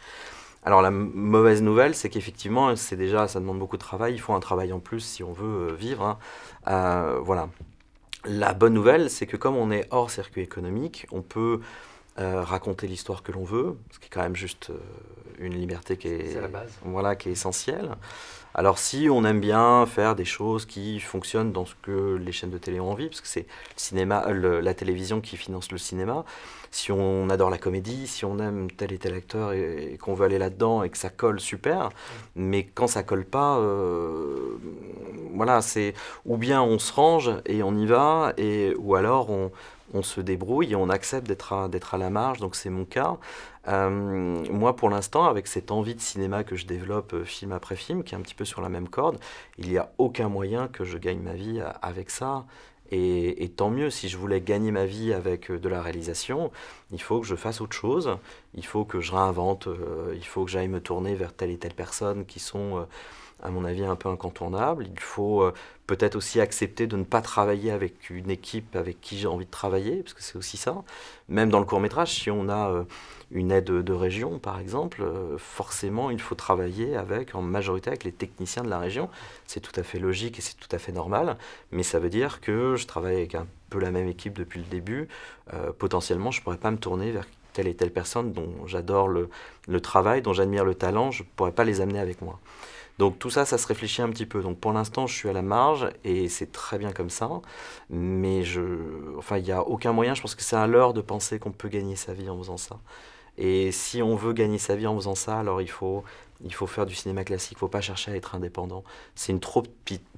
[0.63, 4.33] Alors la mauvaise nouvelle, c'est qu'effectivement, c'est déjà, ça demande beaucoup de travail, il faut
[4.33, 6.19] un travail en plus si on veut euh, vivre.
[6.65, 7.19] Hein.
[7.23, 7.49] Voilà.
[8.25, 11.61] La bonne nouvelle, c'est que comme on est hors circuit économique, on peut
[12.19, 14.77] euh, raconter l'histoire que l'on veut, ce qui est quand même juste euh,
[15.39, 16.37] une liberté qui est,
[16.83, 17.91] Voilà, qui est essentielle.
[18.53, 22.49] Alors si on aime bien faire des choses qui fonctionnent dans ce que les chaînes
[22.49, 26.25] de télé ont envie, parce que c'est le cinéma, la télévision qui finance le cinéma,
[26.69, 30.25] si on adore la comédie, si on aime tel et tel acteur et, qu'on veut
[30.25, 31.89] aller là-dedans et que ça colle, super.
[32.35, 34.57] Mais quand ça colle pas, euh,
[35.33, 35.93] voilà, c'est
[36.25, 39.51] ou bien on se range et on y va, et ou alors on,
[39.93, 42.85] on se débrouille et on accepte d'être à, d'être à la marge, donc c'est mon
[42.85, 43.17] cas.
[43.67, 47.75] Euh, moi, pour l'instant, avec cette envie de cinéma que je développe euh, film après
[47.75, 49.19] film, qui est un petit peu sur la même corde,
[49.57, 52.45] il n'y a aucun moyen que je gagne ma vie avec ça.
[52.93, 56.51] Et, tant mieux, si je voulais gagner ma vie avec euh, de la réalisation,
[56.91, 58.17] il faut que je fasse autre chose,
[58.53, 59.69] il faut que je réinvente,
[60.13, 62.85] il faut que j'aille me tourner vers telle et telle personne qui sont
[63.41, 64.87] à mon avis, un peu incontournable.
[64.91, 65.53] Il faut euh,
[65.87, 69.51] peut-être aussi accepter de ne pas travailler avec une équipe avec qui j'ai envie de
[69.51, 70.83] travailler, parce que c'est aussi ça.
[71.29, 72.83] Même dans le court métrage, si on a euh,
[73.31, 78.03] une aide de région, par exemple, euh, forcément, il faut travailler avec, en majorité, avec
[78.03, 79.09] les techniciens de la région.
[79.47, 81.37] C'est tout à fait logique et c'est tout à fait normal,
[81.71, 84.65] mais ça veut dire que je travaille avec un peu la même équipe depuis le
[84.65, 85.07] début.
[85.79, 89.29] potentiellement, je ne pourrais pas me tourner vers telle et telle personne dont j'adore le,
[89.67, 92.39] le travail, dont j'admire le talent, je ne pourrais pas les amener avec moi.
[93.01, 94.43] Donc tout ça, ça se réfléchit un petit peu.
[94.43, 97.31] Donc pour l'instant, je suis à la marge et c'est très bien comme ça.
[97.89, 98.61] Mais je,
[99.17, 100.13] enfin, il n'y a aucun moyen.
[100.13, 102.57] Je pense que c'est à l'heure de penser qu'on peut gagner sa vie en faisant
[102.57, 102.77] ça.
[103.39, 106.03] Et si on veut gagner sa vie en faisant ça, alors il faut,
[106.43, 107.53] il faut faire du cinéma classique.
[107.53, 108.83] Il ne faut pas chercher à être indépendant.
[109.15, 109.63] C'est une trop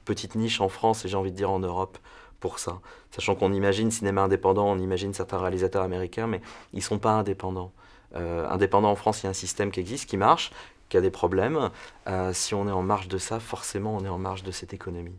[0.04, 1.98] petite niche en France et j'ai envie de dire en Europe
[2.42, 2.82] pour ça.
[3.12, 6.42] Sachant qu'on imagine cinéma indépendant, on imagine certains réalisateurs américains, mais
[6.74, 7.72] ils ne sont pas indépendants.
[8.16, 10.52] Euh, indépendants en France, il y a un système qui existe, qui marche,
[10.94, 11.72] qui a des problèmes.
[12.06, 14.76] Euh, si on est en marge de ça, forcément on est en marge de cette
[14.76, 15.18] économie.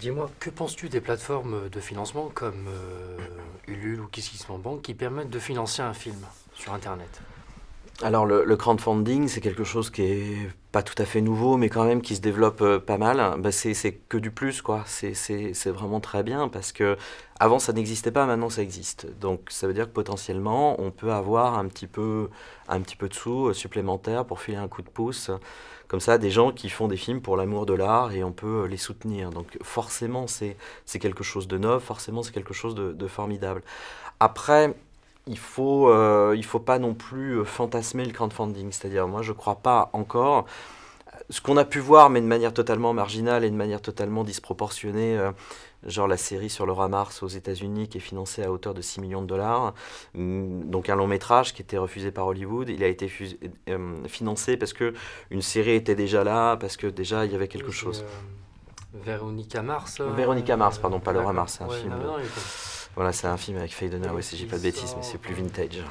[0.00, 3.16] Dis-moi, que penses-tu des plateformes de financement comme euh,
[3.68, 6.26] Ulule ou KissKissBankBank qui permettent de financer un film?
[6.58, 7.20] Sur Internet
[8.00, 11.84] alors le, crowdfunding, c'est quelque chose qui est pas tout à fait nouveau, mais quand
[11.84, 13.40] même qui se développe euh, pas mal.
[13.40, 14.84] Bah, c'est que du plus, quoi.
[14.86, 16.96] C'est vraiment très bien parce que
[17.40, 19.08] avant ça n'existait pas, maintenant ça existe.
[19.20, 22.30] Donc ça veut dire que potentiellement on peut avoir un petit peu,
[22.68, 25.30] un petit peu de sous euh, supplémentaires pour filer un coup de pouce.
[25.88, 28.64] Comme ça, des gens qui font des films pour l'amour de l'art et on peut
[28.64, 29.30] euh, les soutenir.
[29.30, 30.56] Donc forcément c'est
[31.00, 33.62] quelque chose de neuf, forcément c'est quelque chose de, de formidable.
[34.20, 34.74] Après,
[35.28, 38.72] il faut, euh, il faut pas non plus euh, fantasmer le crowdfunding.
[38.72, 40.46] C'est-à-dire, moi, je crois pas encore.
[41.30, 45.18] Ce qu'on a pu voir, mais de manière totalement marginale et de manière totalement disproportionnée,
[45.18, 45.30] euh,
[45.86, 49.02] genre la série sur Laura Mars aux États-Unis qui est financée à hauteur de 6
[49.02, 49.74] millions de dollars,
[50.14, 52.70] mm, donc un long métrage qui était refusé par Hollywood.
[52.70, 53.12] Il a été
[54.06, 54.94] financé parce que
[55.30, 58.06] une série était déjà là, parce que déjà il y avait quelque chose.
[58.94, 60.00] Véronica Mars.
[60.00, 61.94] Véronica Mars, pardon, pas Laura Mars, c'est un film.
[62.98, 65.32] Voilà, c'est un film avec Faye Dunaway, si j'ai pas de bêtises, mais c'est plus
[65.32, 65.84] vintage.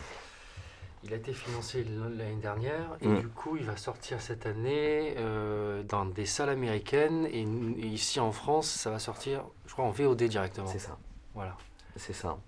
[1.06, 1.86] Il a été financé
[2.18, 3.22] l'année dernière et mm.
[3.22, 7.44] du coup il va sortir cette année euh, dans des salles américaines et,
[7.88, 10.68] ici en France ça va sortir je crois en VOD directement.
[10.68, 10.98] C'est ça.
[11.34, 11.56] Voilà.
[11.96, 12.40] C'est ça.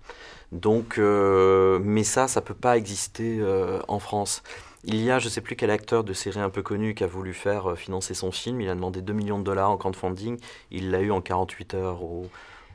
[0.52, 4.42] Donc, euh, mais ça, ça peut pas exister euh, en France.
[4.84, 7.06] Il y a, je sais plus quel acteur de série un peu connu qui a
[7.06, 8.60] voulu faire financer son film.
[8.60, 10.38] Il a demandé 2 millions de dollars en crowdfunding.
[10.70, 12.26] Il l'a eu en 48 heures au, euh,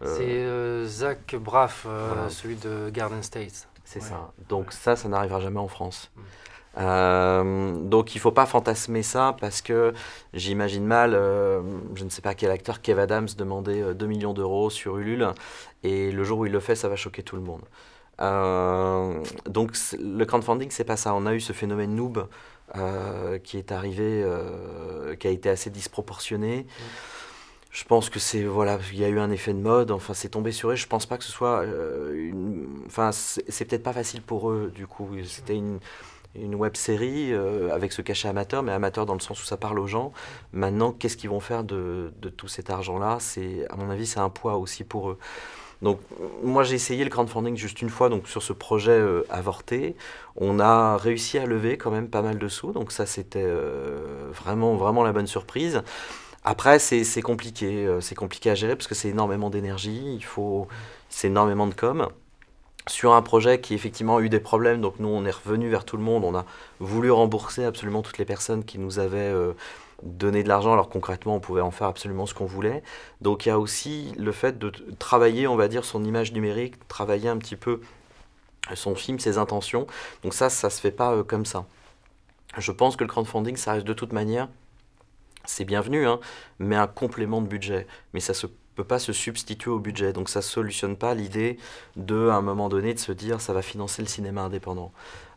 [0.03, 3.67] c'est euh, Zach Braff, euh, celui de Garden State.
[3.83, 4.31] C'est ça.
[4.49, 6.11] Donc ça, ça n'arrivera jamais en France.
[6.75, 7.87] Mm.
[7.87, 9.93] donc il faut pas fantasmer ça parce que
[10.33, 14.97] j'imagine mal, je ne sais pas quel acteur, Kev Adams, demander 2 millions d'euros sur
[14.97, 15.29] Ulule
[15.83, 17.61] et le jour où il le fait, ça va choquer tout le monde.
[19.47, 21.13] donc le crowdfunding, c'est pas ça.
[21.13, 22.27] On a eu ce phénomène noob
[23.43, 24.25] qui est arrivé,
[25.19, 26.63] qui a été assez disproportionné.
[26.63, 26.83] Mm.
[27.75, 29.91] Je pense que c'est voilà, il y a eu un effet de mode.
[29.91, 30.75] Enfin, c'est tombé sur eux.
[30.75, 32.67] Je pense pas que ce soit euh, une.
[32.85, 34.71] Enfin, c'est peut-être pas facile pour eux.
[34.73, 35.79] Du coup, c'était une
[36.35, 39.57] une web série euh, avec ce cachet amateur, mais amateur dans le sens où ça
[39.57, 40.13] parle aux gens.
[40.53, 43.17] Maintenant, qu'est-ce qu'ils vont faire de, de tout cet argent-là?
[43.19, 45.17] C'est, à mon avis, c'est un poids aussi pour eux.
[45.81, 45.99] Donc,
[46.43, 49.97] moi, j'ai essayé le crowdfunding juste une fois, donc sur ce projet euh, avorté.
[50.37, 53.47] On a réussi à lever quand même pas mal de sous, donc ça, c'était
[54.31, 55.83] vraiment, vraiment la bonne surprise.
[56.47, 60.67] Après, c'est compliqué, euh, c'est compliqué à gérer parce que c'est énormément d'énergie, il faut,
[61.09, 62.07] c'est énormément de com.
[62.87, 65.85] Sur un projet qui effectivement a eu des problèmes, donc nous on est revenu vers
[65.85, 66.45] tout le monde, on a
[66.79, 69.53] voulu rembourser absolument toutes les personnes qui nous avaient euh,
[70.03, 72.83] donné de l'argent, alors concrètement on pouvait en faire absolument ce qu'on voulait.
[73.21, 76.75] Donc il y a aussi le fait de travailler, on va dire, son image numérique,
[76.87, 77.81] travailler un petit peu
[78.75, 79.87] son film, ses intentions.
[80.21, 81.65] Donc ça, ça se fait pas euh, comme ça.
[82.55, 84.47] Je pense que le crowdfunding, ça reste de toute manière
[85.45, 86.19] c'est bienvenu, hein,
[86.59, 87.87] mais un complément de budget.
[88.13, 90.13] Mais ça ne peut pas se substituer au budget.
[90.13, 91.57] Donc ça ne solutionne pas l'idée
[91.95, 94.91] de, à un moment donné, de se dire ça va financer le cinéma indépendant.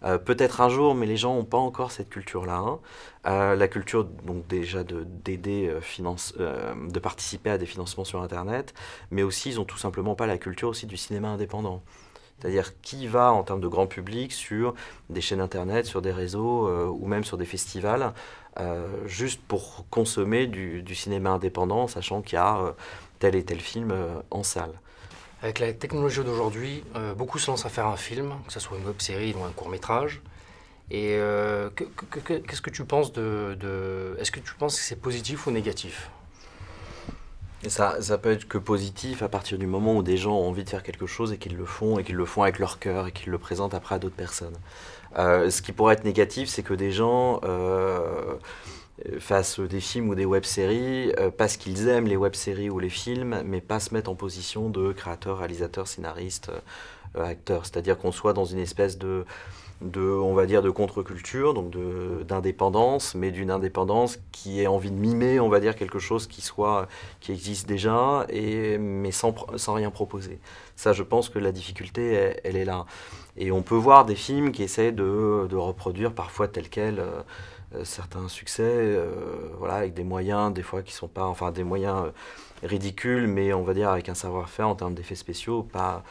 [0.04, 2.56] Euh, peut-être un jour, mais les gens n'ont pas encore cette culture-là.
[2.56, 2.78] Hein.
[3.26, 8.74] Euh, la culture, donc déjà d'aider, euh, de participer à des financements sur Internet,
[9.10, 11.82] mais aussi ils n'ont tout simplement pas la culture aussi du cinéma indépendant.
[12.38, 14.74] C'est-à-dire qui va en termes de grand public sur
[15.10, 18.14] des chaînes internet, sur des réseaux ou même sur des festivals
[19.06, 22.72] juste pour consommer du, cinéma indépendant, sachant qu'il y a euh,
[23.18, 24.72] tel et tel film euh, en salle.
[25.42, 26.82] Avec la technologie d'aujourd'hui,
[27.16, 29.52] beaucoup se lancent à faire un film, que ce soit une web série ou un
[29.52, 30.20] court métrage.
[30.90, 31.16] Et
[31.76, 36.10] qu'est-ce que tu penses de, de Est-ce que tu penses que c'est positif ou négatif?
[37.66, 40.62] Ça, ça peut être que positif à partir du moment où des gens ont envie
[40.62, 43.08] de faire quelque chose et qu'ils le font, et qu'ils le font avec leur cœur,
[43.08, 44.56] et qu'ils le présentent après à d'autres personnes.
[45.16, 48.34] Euh, ce qui pourrait être négatif, c'est que des gens euh,
[49.20, 53.42] fassent des films ou des web-séries euh, parce qu'ils aiment les web-séries ou les films,
[53.44, 56.50] mais pas se mettre en position de créateur, réalisateur, scénariste,
[57.14, 57.64] acteur.
[57.66, 59.24] C'est-à-dire qu'on soit dans une espèce de
[59.80, 61.72] de, on va dire, de contre-culture, donc
[62.26, 66.40] d'indépendance, mais d'une indépendance qui ait envie de mimer, on va dire, quelque chose qui
[66.40, 66.88] soit,
[67.20, 70.40] qui existe déjà, et, mais sans, sans rien proposer.
[70.74, 72.86] Ça, je pense que la difficulté, elle, est là.
[73.36, 77.22] Et on peut voir des films qui essaient de, de reproduire parfois tel quel euh,
[77.76, 79.12] euh, certains succès, euh,
[79.58, 82.10] voilà, avec des moyens, des fois qui sont pas, enfin, des moyens
[82.64, 86.02] ridicules, mais on va dire avec un savoir-faire en termes d'effets spéciaux, pas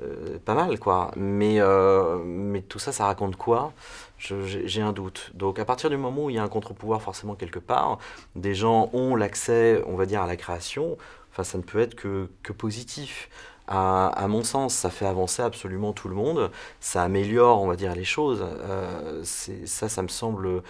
[0.00, 1.10] euh, pas mal, quoi.
[1.16, 3.72] Mais, euh, mais tout ça, ça raconte quoi?
[4.18, 5.30] J'ai un doute.
[5.34, 7.98] Donc, à partir du moment où il y a un contre-pouvoir, forcément, quelque part,
[8.36, 10.96] des gens ont l'accès, on va dire, à la création,
[11.30, 13.28] enfin, ça ne peut être que, que positif.
[13.66, 16.50] À, à, mon sens, ça fait avancer absolument tout le monde,
[16.80, 18.44] ça améliore, on va dire, les choses.
[18.44, 20.62] Euh, ça, ça me, semble,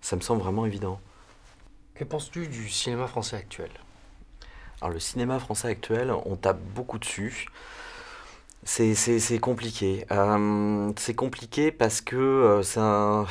[0.00, 1.00] ça me semble vraiment évident.
[1.94, 3.70] Que penses-tu du cinéma français actuel?
[4.80, 7.46] Alors le cinéma français actuel, on tape beaucoup dessus.
[8.66, 10.04] C'est compliqué.
[10.10, 13.24] Euh, c'est compliqué parce que euh,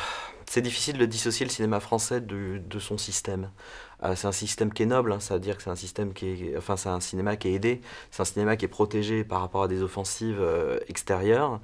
[0.45, 3.51] c'est difficile de dissocier le cinéma français de, de son système.
[4.03, 5.69] Euh, c'est un système qui est noble, hein, ça veut dire que c'est
[5.99, 6.07] un
[6.57, 9.67] enfin un cinéma qui est aidé, c'est un cinéma qui est protégé par rapport à
[9.67, 10.41] des offensives
[10.87, 11.59] extérieures.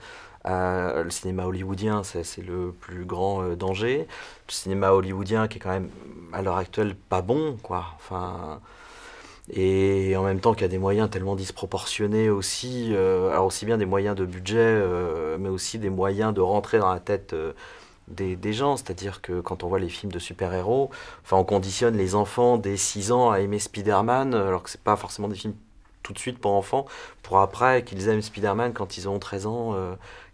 [0.45, 4.07] le cinéma hollywoodien, c'est le plus grand danger.
[4.47, 5.89] Le cinéma hollywoodien qui est quand même
[6.34, 7.86] à l'heure actuelle pas bon, quoi.
[7.97, 8.62] Enfin,
[9.54, 13.66] et en même temps qu'il y a des moyens tellement disproportionnés aussi, euh, alors aussi
[13.66, 17.34] bien des moyens de budget, euh, mais aussi des moyens de rentrer dans la tête
[17.34, 17.52] euh,
[18.08, 18.78] des, gens.
[18.78, 20.90] C'est-à-dire que quand on voit les films de super-héros,
[21.24, 24.96] enfin, on conditionne les enfants dès 6 ans à aimer Spider-Man, alors que c'est pas
[24.96, 25.56] forcément des films
[26.02, 26.86] tout de suite pour enfants,
[27.22, 29.76] pour après qu'ils aiment Spider-Man quand ils ont 13 ans,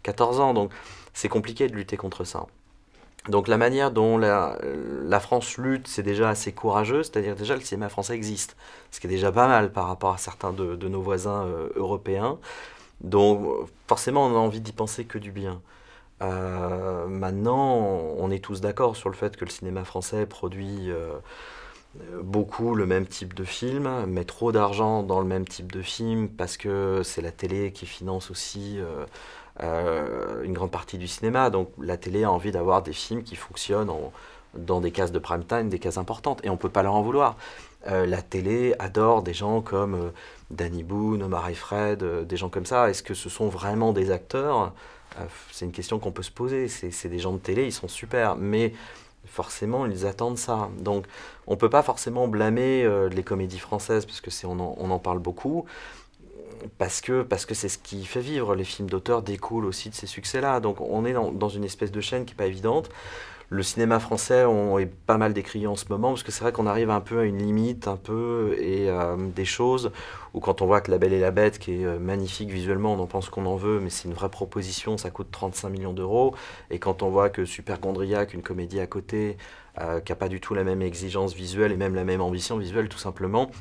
[0.04, 0.54] 14 ans.
[0.54, 0.72] Donc
[1.14, 2.46] c'est compliqué de lutter contre ça.
[3.28, 7.90] Donc la manière dont la, France lutte, c'est déjà assez courageux, c'est-à-dire déjà le cinéma
[7.90, 8.56] français existe,
[8.92, 12.38] ce qui est déjà pas mal par rapport à certains de, nos voisins euh, européens.
[13.02, 13.46] Donc
[13.88, 15.62] forcément on a envie d'y penser que du bien.
[16.24, 17.76] Euh, maintenant,
[18.18, 21.14] on est tous d'accord sur le fait que le cinéma français produit euh,
[22.24, 26.30] beaucoup le même type de film, met trop d'argent dans le même type de film
[26.30, 28.80] parce que c'est la télé qui finance aussi
[29.64, 31.50] euh, une grande partie du cinéma.
[31.50, 33.92] Donc la télé a envie d'avoir des films qui fonctionnent
[34.54, 36.94] dans des cases de prime time, des cases importantes, et on ne peut pas leur
[36.94, 37.36] en vouloir.
[37.88, 40.10] Euh, la télé adore des gens comme euh,
[40.52, 42.90] Danny Boone, Omar et Fred, des gens comme ça.
[42.90, 44.74] Est-ce que ce sont vraiment des acteurs?
[45.52, 46.68] C'est une question qu'on peut se poser.
[46.68, 48.74] C'est des gens de télé, ils sont super, mais
[49.26, 50.70] forcément, ils attendent ça.
[50.78, 51.06] Donc,
[51.48, 55.18] on ne peut pas forcément blâmer les comédies françaises, parce que on on en parle
[55.18, 55.66] beaucoup
[56.78, 58.56] parce que parce que c'est ce qui fait vivre.
[58.56, 60.60] Les films d'auteur découlent aussi de ces succès-là.
[60.60, 62.90] Donc on est dans, une espèce de chaîne qui n'est pas évidente.
[63.50, 66.52] Le cinéma français on est pas mal décrié en ce moment parce que c'est vrai
[66.52, 69.92] qu'on arrive un peu à une limite, un peu, et euh, des choses
[70.34, 72.94] où quand on voit que La Belle et la Bête, qui est euh, magnifique visuellement,
[72.94, 75.94] on en pense qu'on en veut, mais c'est une vraie proposition, ça coûte 35 millions
[75.94, 76.36] d'euros.
[76.70, 79.38] Et quand on voit que Super Gondriac, une comédie à côté,
[79.80, 82.58] euh, qui n'a pas du tout la même exigence visuelle et même la même ambition
[82.58, 83.52] visuelle tout simplement,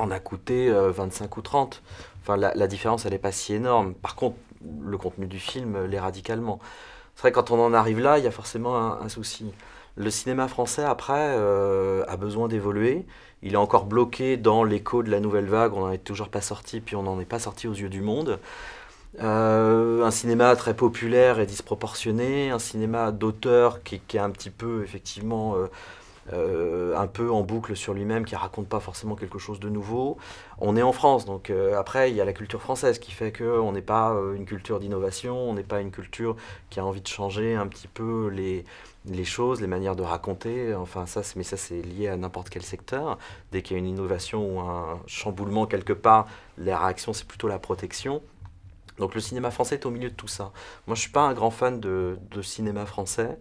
[0.00, 1.82] en a coûté 25 euh, ou 30.
[2.22, 3.94] Enfin, la, différence, elle n'est pas si énorme.
[3.94, 4.36] Par contre,
[4.82, 6.58] le contenu du film l'est radicalement.
[7.14, 9.52] C'est vrai, quand on en arrive là, il y a forcément un, souci.
[9.96, 13.06] Le cinéma français, après, euh, a besoin d'évoluer.
[13.42, 15.72] Il est encore bloqué dans l'écho de la nouvelle vague.
[15.74, 18.02] On n'en est toujours pas sorti, puis on n'en est pas sorti aux yeux du
[18.02, 18.38] monde.
[19.20, 24.82] Euh, un cinéma très populaire et disproportionné, un cinéma d'auteur qui, est un petit peu,
[24.84, 25.56] effectivement,
[26.32, 30.16] euh, un peu en boucle sur lui-même, qui raconte pas forcément quelque chose de nouveau.
[30.58, 33.32] On est en France, donc euh, après il y a la culture française qui fait
[33.32, 36.36] qu'on n'est pas euh, une culture d'innovation, on n'est pas une culture
[36.68, 38.64] qui a envie de changer un petit peu les,
[39.06, 40.74] les choses, les manières de raconter.
[40.74, 43.18] Enfin ça, mais ça c'est lié à n'importe quel secteur.
[43.50, 46.26] Dès qu'il y a une innovation ou un chamboulement quelque part,
[46.58, 48.22] les réactions c'est plutôt la protection.
[48.98, 50.52] Donc le cinéma français est au milieu de tout ça.
[50.86, 53.38] Moi je suis pas un grand fan de cinéma français.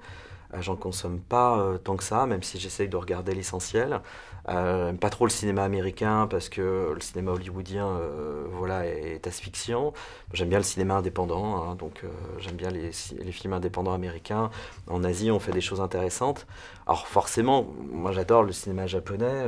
[0.54, 4.02] Euh, j'en consomme pas euh, tant que ça, même si j'essaye de regarder l'essentiel.
[4.50, 9.94] Euh, pas trop le cinéma américain parce que le cinéma hollywoodien euh, voilà, est, asphyxiant.
[10.34, 12.04] J'aime bien le cinéma indépendant, hein, donc
[12.40, 14.50] j'aime bien les, films indépendants américains.
[14.90, 16.48] En Asie, on fait des choses intéressantes.
[16.88, 19.46] Alors forcément, moi j'adore le cinéma japonais.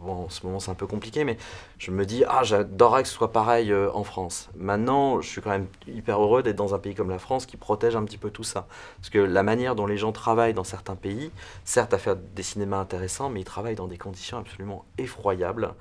[0.00, 1.36] bon, en ce moment c'est un peu compliqué, mais
[1.78, 4.50] je me dis, ah, j'adorerais que ce soit pareil en France.
[4.56, 7.56] Maintenant, je suis quand même hyper heureux d'être dans un pays comme la France qui
[7.56, 8.66] protège un petit peu tout ça.
[8.98, 11.32] Parce que la manière dont les gens travaillent dans certains pays,
[11.64, 15.74] certes à faire des cinémas intéressants, mais ils travaillent dans des conditions absolument effroyables.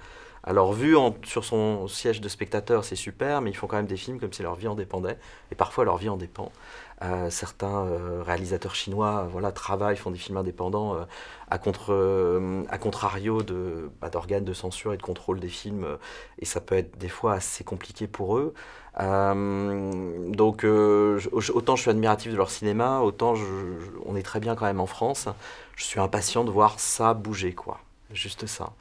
[0.44, 3.98] Alors vu sur son siège de spectateur, c'est super, mais ils font quand même des
[3.98, 5.20] films comme si leur vie en dépendait,
[5.52, 6.52] et parfois leur vie en dépend.
[7.04, 11.04] Euh, certains euh, réalisateurs chinois voilà, travaillent, font des films indépendants euh,
[11.50, 11.94] à, contre,
[12.70, 15.86] à contrario de, bah, d'organes de censure et de contrôle des films,
[16.40, 18.54] et ça peut être des fois assez compliqué pour eux.
[18.98, 23.36] donc autant je suis admiratif de leur cinéma, autant
[24.06, 25.28] on est très bien quand même en France.
[25.76, 27.80] Je suis impatient de voir ça bouger, quoi.
[28.14, 28.74] Juste ça.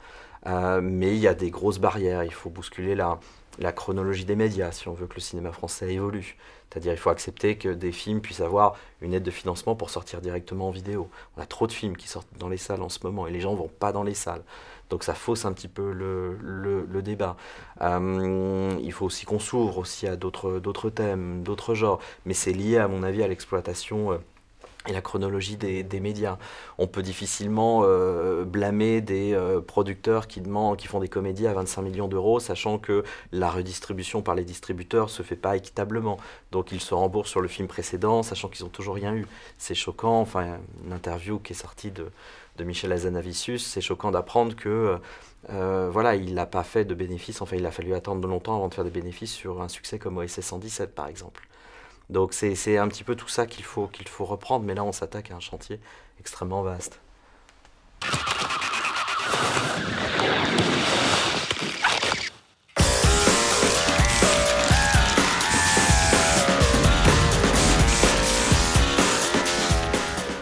[0.81, 3.19] mais il y a des grosses barrières, il faut bousculer la,
[3.59, 6.37] la chronologie des médias si on veut que le cinéma français évolue.
[6.69, 10.21] C'est-à-dire il faut accepter que des films puissent avoir une aide de financement pour sortir
[10.21, 11.09] directement en vidéo.
[11.37, 13.41] On a trop de films qui sortent dans les salles en ce moment et les
[13.41, 14.43] gens ne vont pas dans les salles.
[14.89, 17.37] Donc ça fausse un petit peu le, débat.
[17.81, 21.99] Euh, il faut aussi qu'on s'ouvre aussi à d'autres thèmes, d'autres genres.
[22.25, 24.19] Mais c'est lié à mon avis à l'exploitation.
[24.87, 26.37] Euh, et la chronologie des, des, médias.
[26.77, 31.53] On peut difficilement euh, blâmer des euh, producteurs qui, demandent, qui font des comédies à
[31.53, 36.17] 25 millions d'euros, sachant que la redistribution par les distributeurs se fait pas équitablement.
[36.51, 39.27] Donc ils se remboursent sur le film précédent, sachant qu'ils n'ont toujours rien eu.
[39.57, 40.19] C'est choquant.
[40.19, 42.07] Enfin, une interview qui est sortie de,
[42.57, 44.97] de Michel Azanavicius, c'est choquant d'apprendre que
[45.49, 48.73] voilà, il n'a pas fait de bénéfices, enfin il a fallu attendre longtemps avant de
[48.73, 51.47] faire des bénéfices sur un succès comme OSS 117 par exemple.
[52.11, 54.91] Donc c'est un petit peu tout ça qu'il faut, qu'il faut reprendre, mais là on
[54.91, 55.79] s'attaque à un chantier
[56.19, 56.99] extrêmement vaste.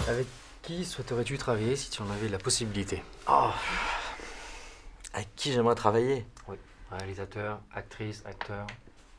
[0.08, 0.26] Avec
[0.64, 3.04] qui souhaiterais-tu travailler si tu en avais la possibilité?
[3.28, 3.52] Oh.
[5.14, 6.26] Avec qui j'aimerais travailler?
[6.48, 6.58] Oui,
[6.90, 8.66] réalisateur, actrice, acteur,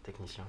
[0.02, 0.44] technicien.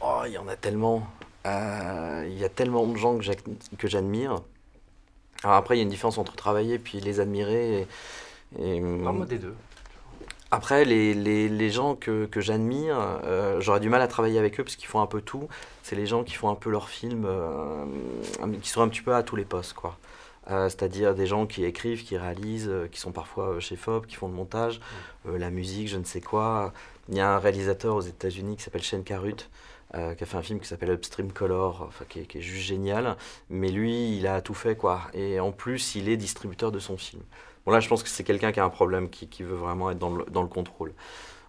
[0.00, 1.06] Oh, il y en a tellement.
[1.46, 4.40] Euh, il y a tellement de gens que j'admire.
[5.42, 7.86] Alors après, il y a une différence entre travailler puis les admirer.
[8.58, 9.54] Et, Parle-moi des deux.
[10.50, 14.58] Après, les, les, les gens que, que j'admire, euh, j'aurais du mal à travailler avec
[14.58, 15.48] eux parce qu'ils font un peu tout.
[15.82, 17.84] C'est les gens qui font un peu leurs films, euh,
[18.62, 19.98] qui sont un petit peu à tous les postes, quoi.
[20.46, 24.34] c'est-à-dire des gens qui écrivent, qui réalisent, qui sont parfois chez FOB, qui font le
[24.34, 24.80] montage,
[25.24, 25.36] mm.
[25.36, 26.72] la musique, je ne sais quoi.
[27.08, 29.48] Il y a un réalisateur aux États-Unis qui s'appelle Shane Carruth,
[29.96, 33.16] euh, qui a fait un film qui s'appelle Upstream Color, enfin, qui, est, juste génial.
[33.50, 35.02] Mais lui, il a tout fait, quoi.
[35.14, 37.22] Et en plus, il est distributeur de son film.
[37.64, 39.90] Bon, là, je pense que c'est quelqu'un qui a un problème, qui, qui veut vraiment
[39.90, 40.92] être dans le, dans le contrôle.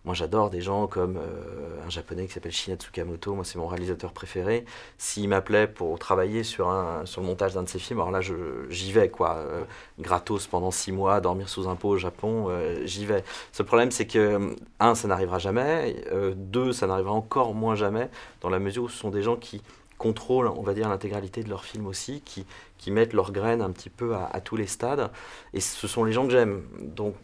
[0.07, 3.35] Moi, j'adore des gens comme euh, un japonais qui s'appelle Shinya Tsukamoto.
[3.35, 4.63] Moi, c'est mon réalisateur préféré.
[4.97, 8.21] S'il m'appelait pour travailler sur, un, sur le montage d'un de ses films, alors là,
[8.21, 9.35] j'y vais, quoi.
[9.35, 9.63] Euh,
[9.99, 13.25] gratos pendant six mois, dormir sous un pot au Japon, euh, j'y vais.
[13.51, 16.01] Ce problème, c'est que, un, ça n'arrivera jamais.
[16.37, 19.61] deux, ça n'arrivera encore moins jamais, dans la mesure où ce sont des gens qui
[19.97, 22.45] contrôlent, on va dire, l'intégralité de leur film aussi, qui,
[22.77, 25.09] qui mettent leurs graines un petit peu à, tous les stades.
[25.53, 26.63] Et ce sont les gens que j'aime.
[26.81, 27.15] Donc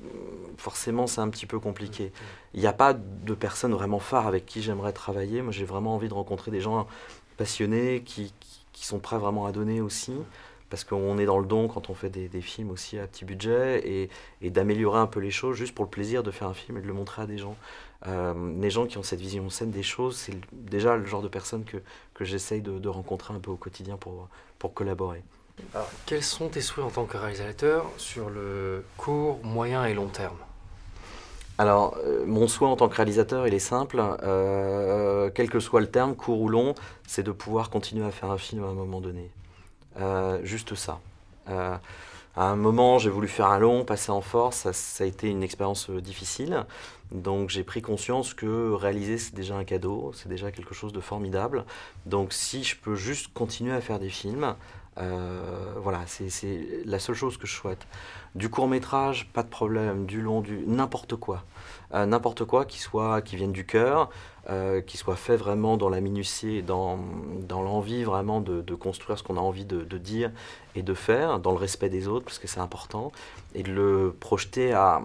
[0.57, 2.12] forcément, c'est un petit peu compliqué.
[2.53, 5.41] Il n'y a pas de personnes vraiment phares avec qui j'aimerais travailler.
[5.41, 6.88] Moi, j'ai vraiment envie de rencontrer des gens
[7.38, 8.33] passionnés qui,
[8.73, 10.13] qui, sont prêts vraiment à donner aussi.
[10.73, 13.25] Parce qu'on est dans le don quand on fait des, des films aussi à petit
[13.25, 14.09] budget et,
[14.41, 16.81] et d'améliorer un peu les choses juste pour le plaisir de faire un film et
[16.81, 17.55] de le montrer à des gens.
[18.07, 21.27] Euh, les gens qui ont cette vision saine des choses, c'est déjà le genre de
[21.27, 21.77] personnes que,
[22.15, 25.21] que j'essaye de, de, rencontrer un peu au quotidien pour, pour collaborer.
[25.75, 30.07] Alors, quels sont tes souhaits en tant que réalisateur sur le court, moyen et long
[30.07, 30.38] terme?
[31.59, 34.01] Alors, euh, mon souhait en tant que réalisateur, il est simple.
[34.23, 36.73] Euh, quel que soit le terme, court ou long,
[37.05, 39.29] c'est de pouvoir continuer à faire un film à un moment donné.
[40.43, 40.99] Juste ça.
[41.47, 41.79] à
[42.36, 44.71] un moment, j'ai voulu faire un long, passer en force.
[44.71, 46.65] ça a été une expérience difficile.
[47.13, 50.99] Donc j'ai pris conscience que réaliser c'est déjà un cadeau, c'est déjà quelque chose de
[50.99, 51.63] formidable.
[52.08, 54.56] Donc si je peux juste continuer à faire des films,
[54.97, 57.88] euh, voilà, c'est la seule chose que je souhaite.
[58.36, 60.06] Du court métrage, pas de problème.
[60.06, 61.43] Du long, du n'importe quoi,
[61.93, 64.10] euh, n'importe quoi qui soit, qui vienne du cœur,
[64.49, 66.99] euh, qui soit fait vraiment dans la minutie, dans
[67.47, 70.32] dans l'envie vraiment de, construire ce qu'on a envie de, de, dire
[70.75, 73.12] et de faire, dans le respect des autres parce que c'est important,
[73.56, 75.01] et de le projeter à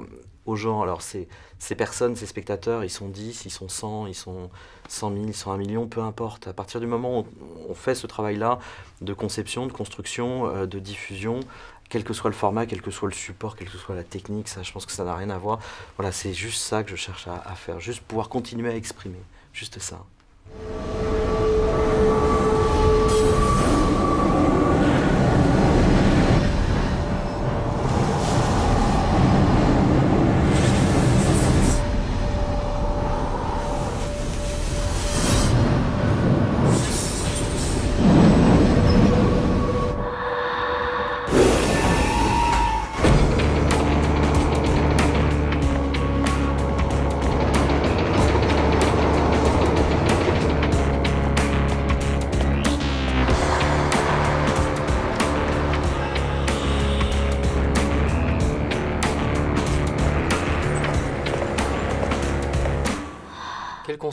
[0.49, 0.83] aux gens.
[0.83, 4.51] Alors, ces, ces personnes, ces spectateurs, ils sont 10, ils sont 100, ils sont
[4.89, 6.49] 100 000, ils sont 1 million, peu importe.
[6.49, 7.27] À partir du moment où
[7.69, 8.59] on fait ce travail-là
[9.01, 11.41] de conception, de construction, euh, de diffusion,
[11.89, 14.49] quel que soit le format, quel que soit le support, quelle que soit la technique,
[14.49, 15.59] ça, je pense que ça n'a rien à voir.
[15.97, 19.21] Voilà, c'est juste ça que je cherche à, à faire, juste pouvoir continuer à exprimer,
[19.53, 20.05] juste ça.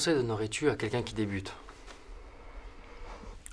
[0.06, 1.52] Conseil donnerais-tu à quelqu'un qui débute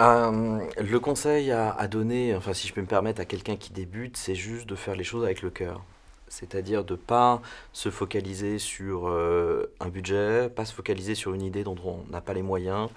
[0.03, 4.19] euh, Le conseil à, donner, enfin si je peux me permettre, à quelqu'un qui débute,
[4.19, 5.81] c'est juste de faire les choses avec le cœur.
[6.29, 7.41] C'est-à-dire de ne pas
[7.73, 12.21] se focaliser sur euh, un budget, pas se focaliser sur une idée dont on n'a
[12.21, 12.91] pas les moyens,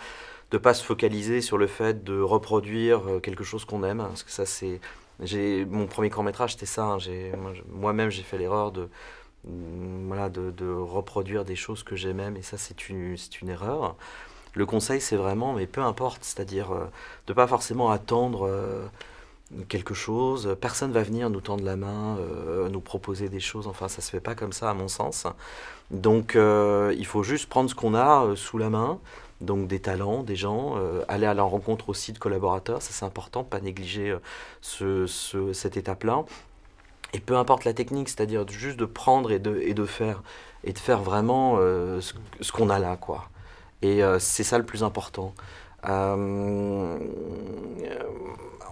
[0.52, 4.24] de pas se focaliser sur le fait de reproduire euh, quelque chose qu'on aime, parce
[4.24, 4.82] que ça c'est...
[5.70, 6.98] Mon premier court métrage c'était ça, hein.
[7.70, 8.90] moi-même j'ai fait l'erreur de,
[9.48, 13.96] voilà, de, reproduire des choses que j'aimais, mais ça c'est une, une erreur.
[14.54, 16.86] Le conseil c'est vraiment, mais peu importe, c'est-à-dire euh,
[17.28, 18.86] de pas forcément attendre euh,
[19.68, 20.56] quelque chose.
[20.62, 24.10] Personne va venir nous tendre la main, euh, nous proposer des choses, enfin ça se
[24.10, 25.28] fait pas comme ça à mon sens.
[25.92, 29.00] Donc il faut juste prendre ce qu'on a sous la main,
[29.42, 30.76] donc des talents, des gens,
[31.08, 34.18] aller à la rencontre aussi de collaborateurs, ça c'est important, pas négliger
[34.62, 36.26] ce, ce, cette étape-là
[37.16, 40.22] Et peu importe la technique, c'est-à-dire juste de prendre et de, et de faire,
[40.66, 43.30] et de faire vraiment euh, ce, qu'on a là, quoi.
[43.82, 45.34] Et euh, c'est ça le plus important.
[45.88, 46.98] Euh,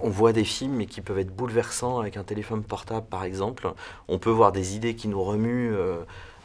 [0.01, 3.71] on voit des films mais qui peuvent être bouleversants avec un téléphone portable, par exemple.
[4.09, 5.73] On peut voir des idées qui nous remuent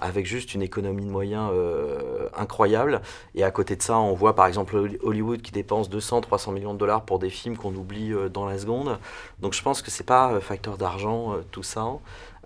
[0.00, 3.00] avec juste une économie de moyens euh, incroyable.
[3.34, 6.74] Et à côté de ça, on voit par exemple Hollywood qui dépense 200, 300 millions
[6.74, 8.98] de dollars pour des films qu'on oublie euh, dans la seconde.
[9.40, 11.86] Donc je pense que c'est pas euh, facteur d'argent tout ça.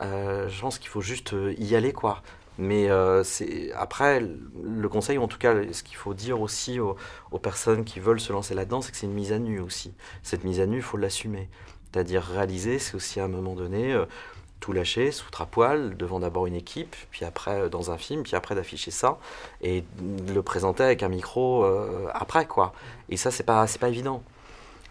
[0.00, 2.22] je pense qu'il faut juste y aller quoi.
[2.59, 2.88] Mais
[3.74, 6.96] après le conseil, en tout cas, ce qu'il faut dire aussi aux,
[7.42, 9.94] personnes qui veulent se lancer là-dedans, c'est que c'est une mise à nu aussi.
[10.22, 11.48] Cette mise à nu, il faut l'assumer.
[11.90, 13.96] C'est-à-dire réaliser, c'est aussi à un moment donné
[14.63, 18.23] tout lâcher, sous à poil, devant d'abord une équipe, puis après euh, dans un film,
[18.23, 19.19] puis après d'afficher ça
[19.61, 22.73] et de le présenter avec un micro euh, après quoi.
[23.11, 24.23] Et ça c'est pas pas évident.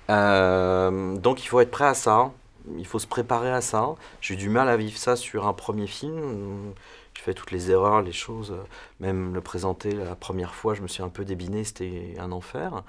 [0.09, 2.31] Euh, donc il faut être prêt à ça,
[2.77, 3.95] il faut se préparer à ça.
[4.19, 6.73] J'ai eu du mal à vivre ça sur un premier film.
[7.15, 8.53] J'ai fait toutes les erreurs, les choses,
[8.99, 12.83] même le présenter la première fois, je me suis un peu débiné, c'était un enfer.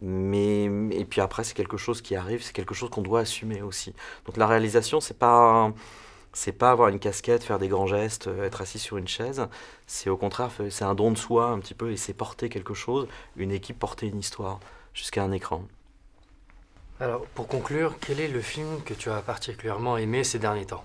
[0.00, 3.60] Mais et puis après c'est quelque chose qui arrive, c'est quelque chose qu'on doit assumer
[3.60, 3.94] aussi.
[4.26, 5.72] Donc la réalisation c'est pas
[6.32, 9.46] c'est pas avoir une casquette, faire des grands gestes, euh, être assis sur une chaise.
[9.86, 12.74] C'est au contraire, c'est un don de soi un petit peu et c'est porter quelque
[12.74, 13.06] chose,
[13.36, 14.60] une équipe porter une histoire
[14.94, 15.64] jusqu'à un écran.
[17.00, 20.84] Alors, pour conclure, quel est le film que tu as particulièrement aimé ces derniers temps?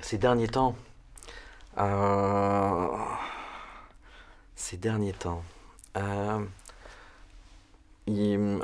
[0.00, 0.74] Ces derniers temps
[1.78, 2.88] euh,
[4.54, 5.42] Ces derniers temps.
[5.96, 6.38] Euh,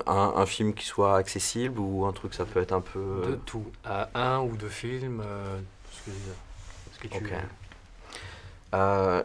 [0.06, 3.22] un, film qui soit accessible ou un truc ça peut être un peu...
[3.26, 3.66] De tout.
[3.84, 5.60] un ou deux films euh,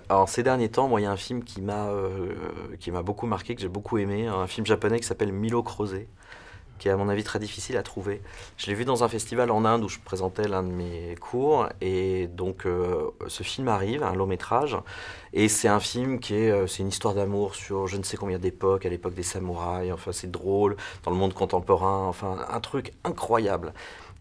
[0.10, 2.34] alors ces derniers temps, moi il y a un film qui m'a euh,
[2.80, 6.08] qui m'a beaucoup marqué, que j'ai beaucoup aimé, un film japonais qui s'appelle Milo Crozet,
[6.78, 8.22] qui est à mon avis très difficile à trouver.
[8.58, 11.68] Je l'ai vu dans un festival en Inde où je présentais l'un de mes cours
[11.82, 14.78] et donc euh, ce film arrive, un long métrage,
[15.34, 18.38] et c'est un film qui est c'est une histoire d'amour sur je ne sais combien
[18.38, 22.94] d'époques, à l'époque des samouraïs, enfin c'est drôle dans le monde contemporain, enfin un truc
[23.04, 23.74] incroyable.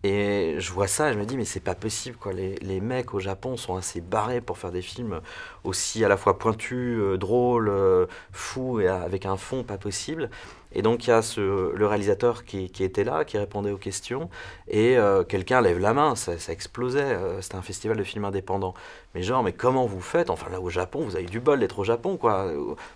[0.04, 2.32] Et je vois ça et je me dis, mais c'est pas possible, quoi.
[2.32, 5.20] Les, les, mecs au Japon sont assez barrés pour faire des films
[5.64, 10.30] aussi à la fois pointus, euh, drôles, euh, fous et avec un fond pas possible.
[10.72, 13.78] Et donc il y a ce, le réalisateur qui, qui, était là, qui répondait aux
[13.78, 14.30] questions,
[14.68, 18.74] et euh, quelqu'un lève la main, ça, ça explosait, c'était un festival de films indépendants.
[19.14, 20.30] Mais genre, mais comment vous faites?
[20.30, 22.52] Enfin là au Japon, vous avez du bol d'être au Japon, quoi,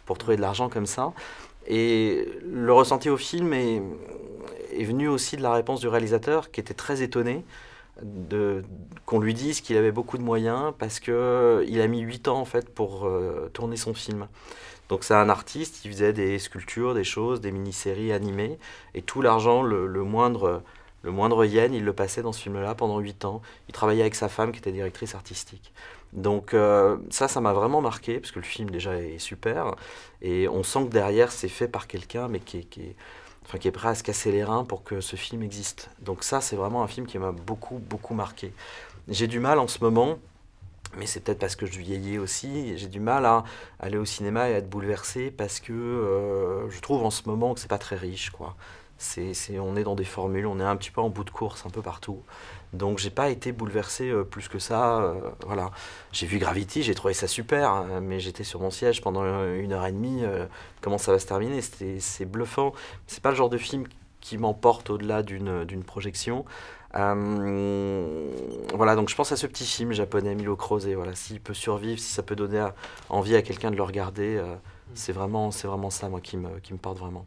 [0.07, 1.13] pour trouver de l'argent comme ça.
[1.67, 3.83] Et le ressenti au film est,
[4.73, 7.45] est venu aussi de la réponse du réalisateur qui était très étonné
[9.05, 12.45] qu'on lui dise qu'il avait beaucoup de moyens parce qu'il a mis 8 ans en
[12.45, 14.29] fait pour euh, tourner son film.
[14.89, 18.59] Donc c'est un artiste, il faisait des sculptures, des choses, des mini-séries animées
[18.95, 20.63] et tout l'argent, le, moindre,
[21.03, 23.43] le moindre yen, il le passait dans ce film-là pendant 8 ans.
[23.69, 25.73] Il travaillait avec sa femme qui était directrice artistique.
[26.13, 29.77] Donc euh, ça, ça m'a vraiment marqué parce que le film déjà est super
[30.21, 32.97] et on sent que derrière c'est fait par quelqu'un mais qui qui est
[33.45, 35.91] enfin, qui est prêt à se casser les reins pour que ce film existe.
[36.01, 38.53] Donc ça, c'est vraiment un film qui m'a beaucoup, beaucoup marqué.
[39.09, 40.19] J'ai du mal en ce moment,
[40.97, 43.45] mais c'est peut-être parce que je vieillis aussi, j'ai du mal à
[43.81, 47.55] aller au cinéma et à être bouleversé parce que euh, je trouve en ce moment
[47.55, 48.57] que c'est pas très riche, quoi.
[48.99, 51.67] C'est, on est dans des formules, on est un petit peu en bout de course
[51.67, 52.23] un peu partout.
[52.73, 55.03] Donc j'ai pas été bouleversé euh, plus que ça.
[55.03, 55.15] Euh,
[55.47, 55.71] voilà.
[56.13, 59.73] J'ai vu Gravity, j'ai trouvé ça super, hein, mais j'étais sur mon siège pendant une
[59.73, 60.25] heure et demie.
[60.25, 60.47] Euh,
[60.81, 61.61] comment ça va se terminer?
[61.61, 62.73] C'est bluffant.
[63.07, 63.85] C'est pas le genre de film
[64.21, 66.45] qui m'emporte au-delà d'une projection.
[66.95, 67.17] voilà,
[68.97, 70.95] donc je pense à ce petit film japonais, Milo Crozet.
[70.95, 72.67] Voilà, s'il peut survivre, si ça peut donner
[73.09, 74.43] envie à quelqu'un de le regarder,
[74.95, 77.27] c'est vraiment, vraiment ça, moi, qui me, qui me porte vraiment.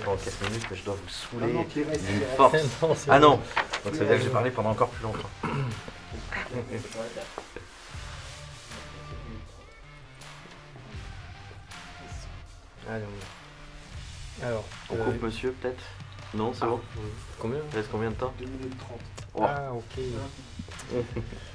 [0.00, 1.66] pendant 15 minutes, mais je dois vous saouler non, non,
[2.36, 2.56] force.
[2.82, 3.40] non, ah non
[3.84, 5.30] Donc ça veut dire que j'ai parlé pendant encore plus longtemps.
[12.90, 13.04] Allez,
[14.40, 15.82] on Alors, on coupe euh, monsieur peut-être?
[16.34, 16.80] Non, c'est ah, bon.
[17.38, 17.60] Combien?
[17.72, 18.32] Il reste combien de temps?
[18.38, 19.00] 2 minutes 30.
[19.34, 19.42] Oh.
[19.46, 19.98] Ah, ok.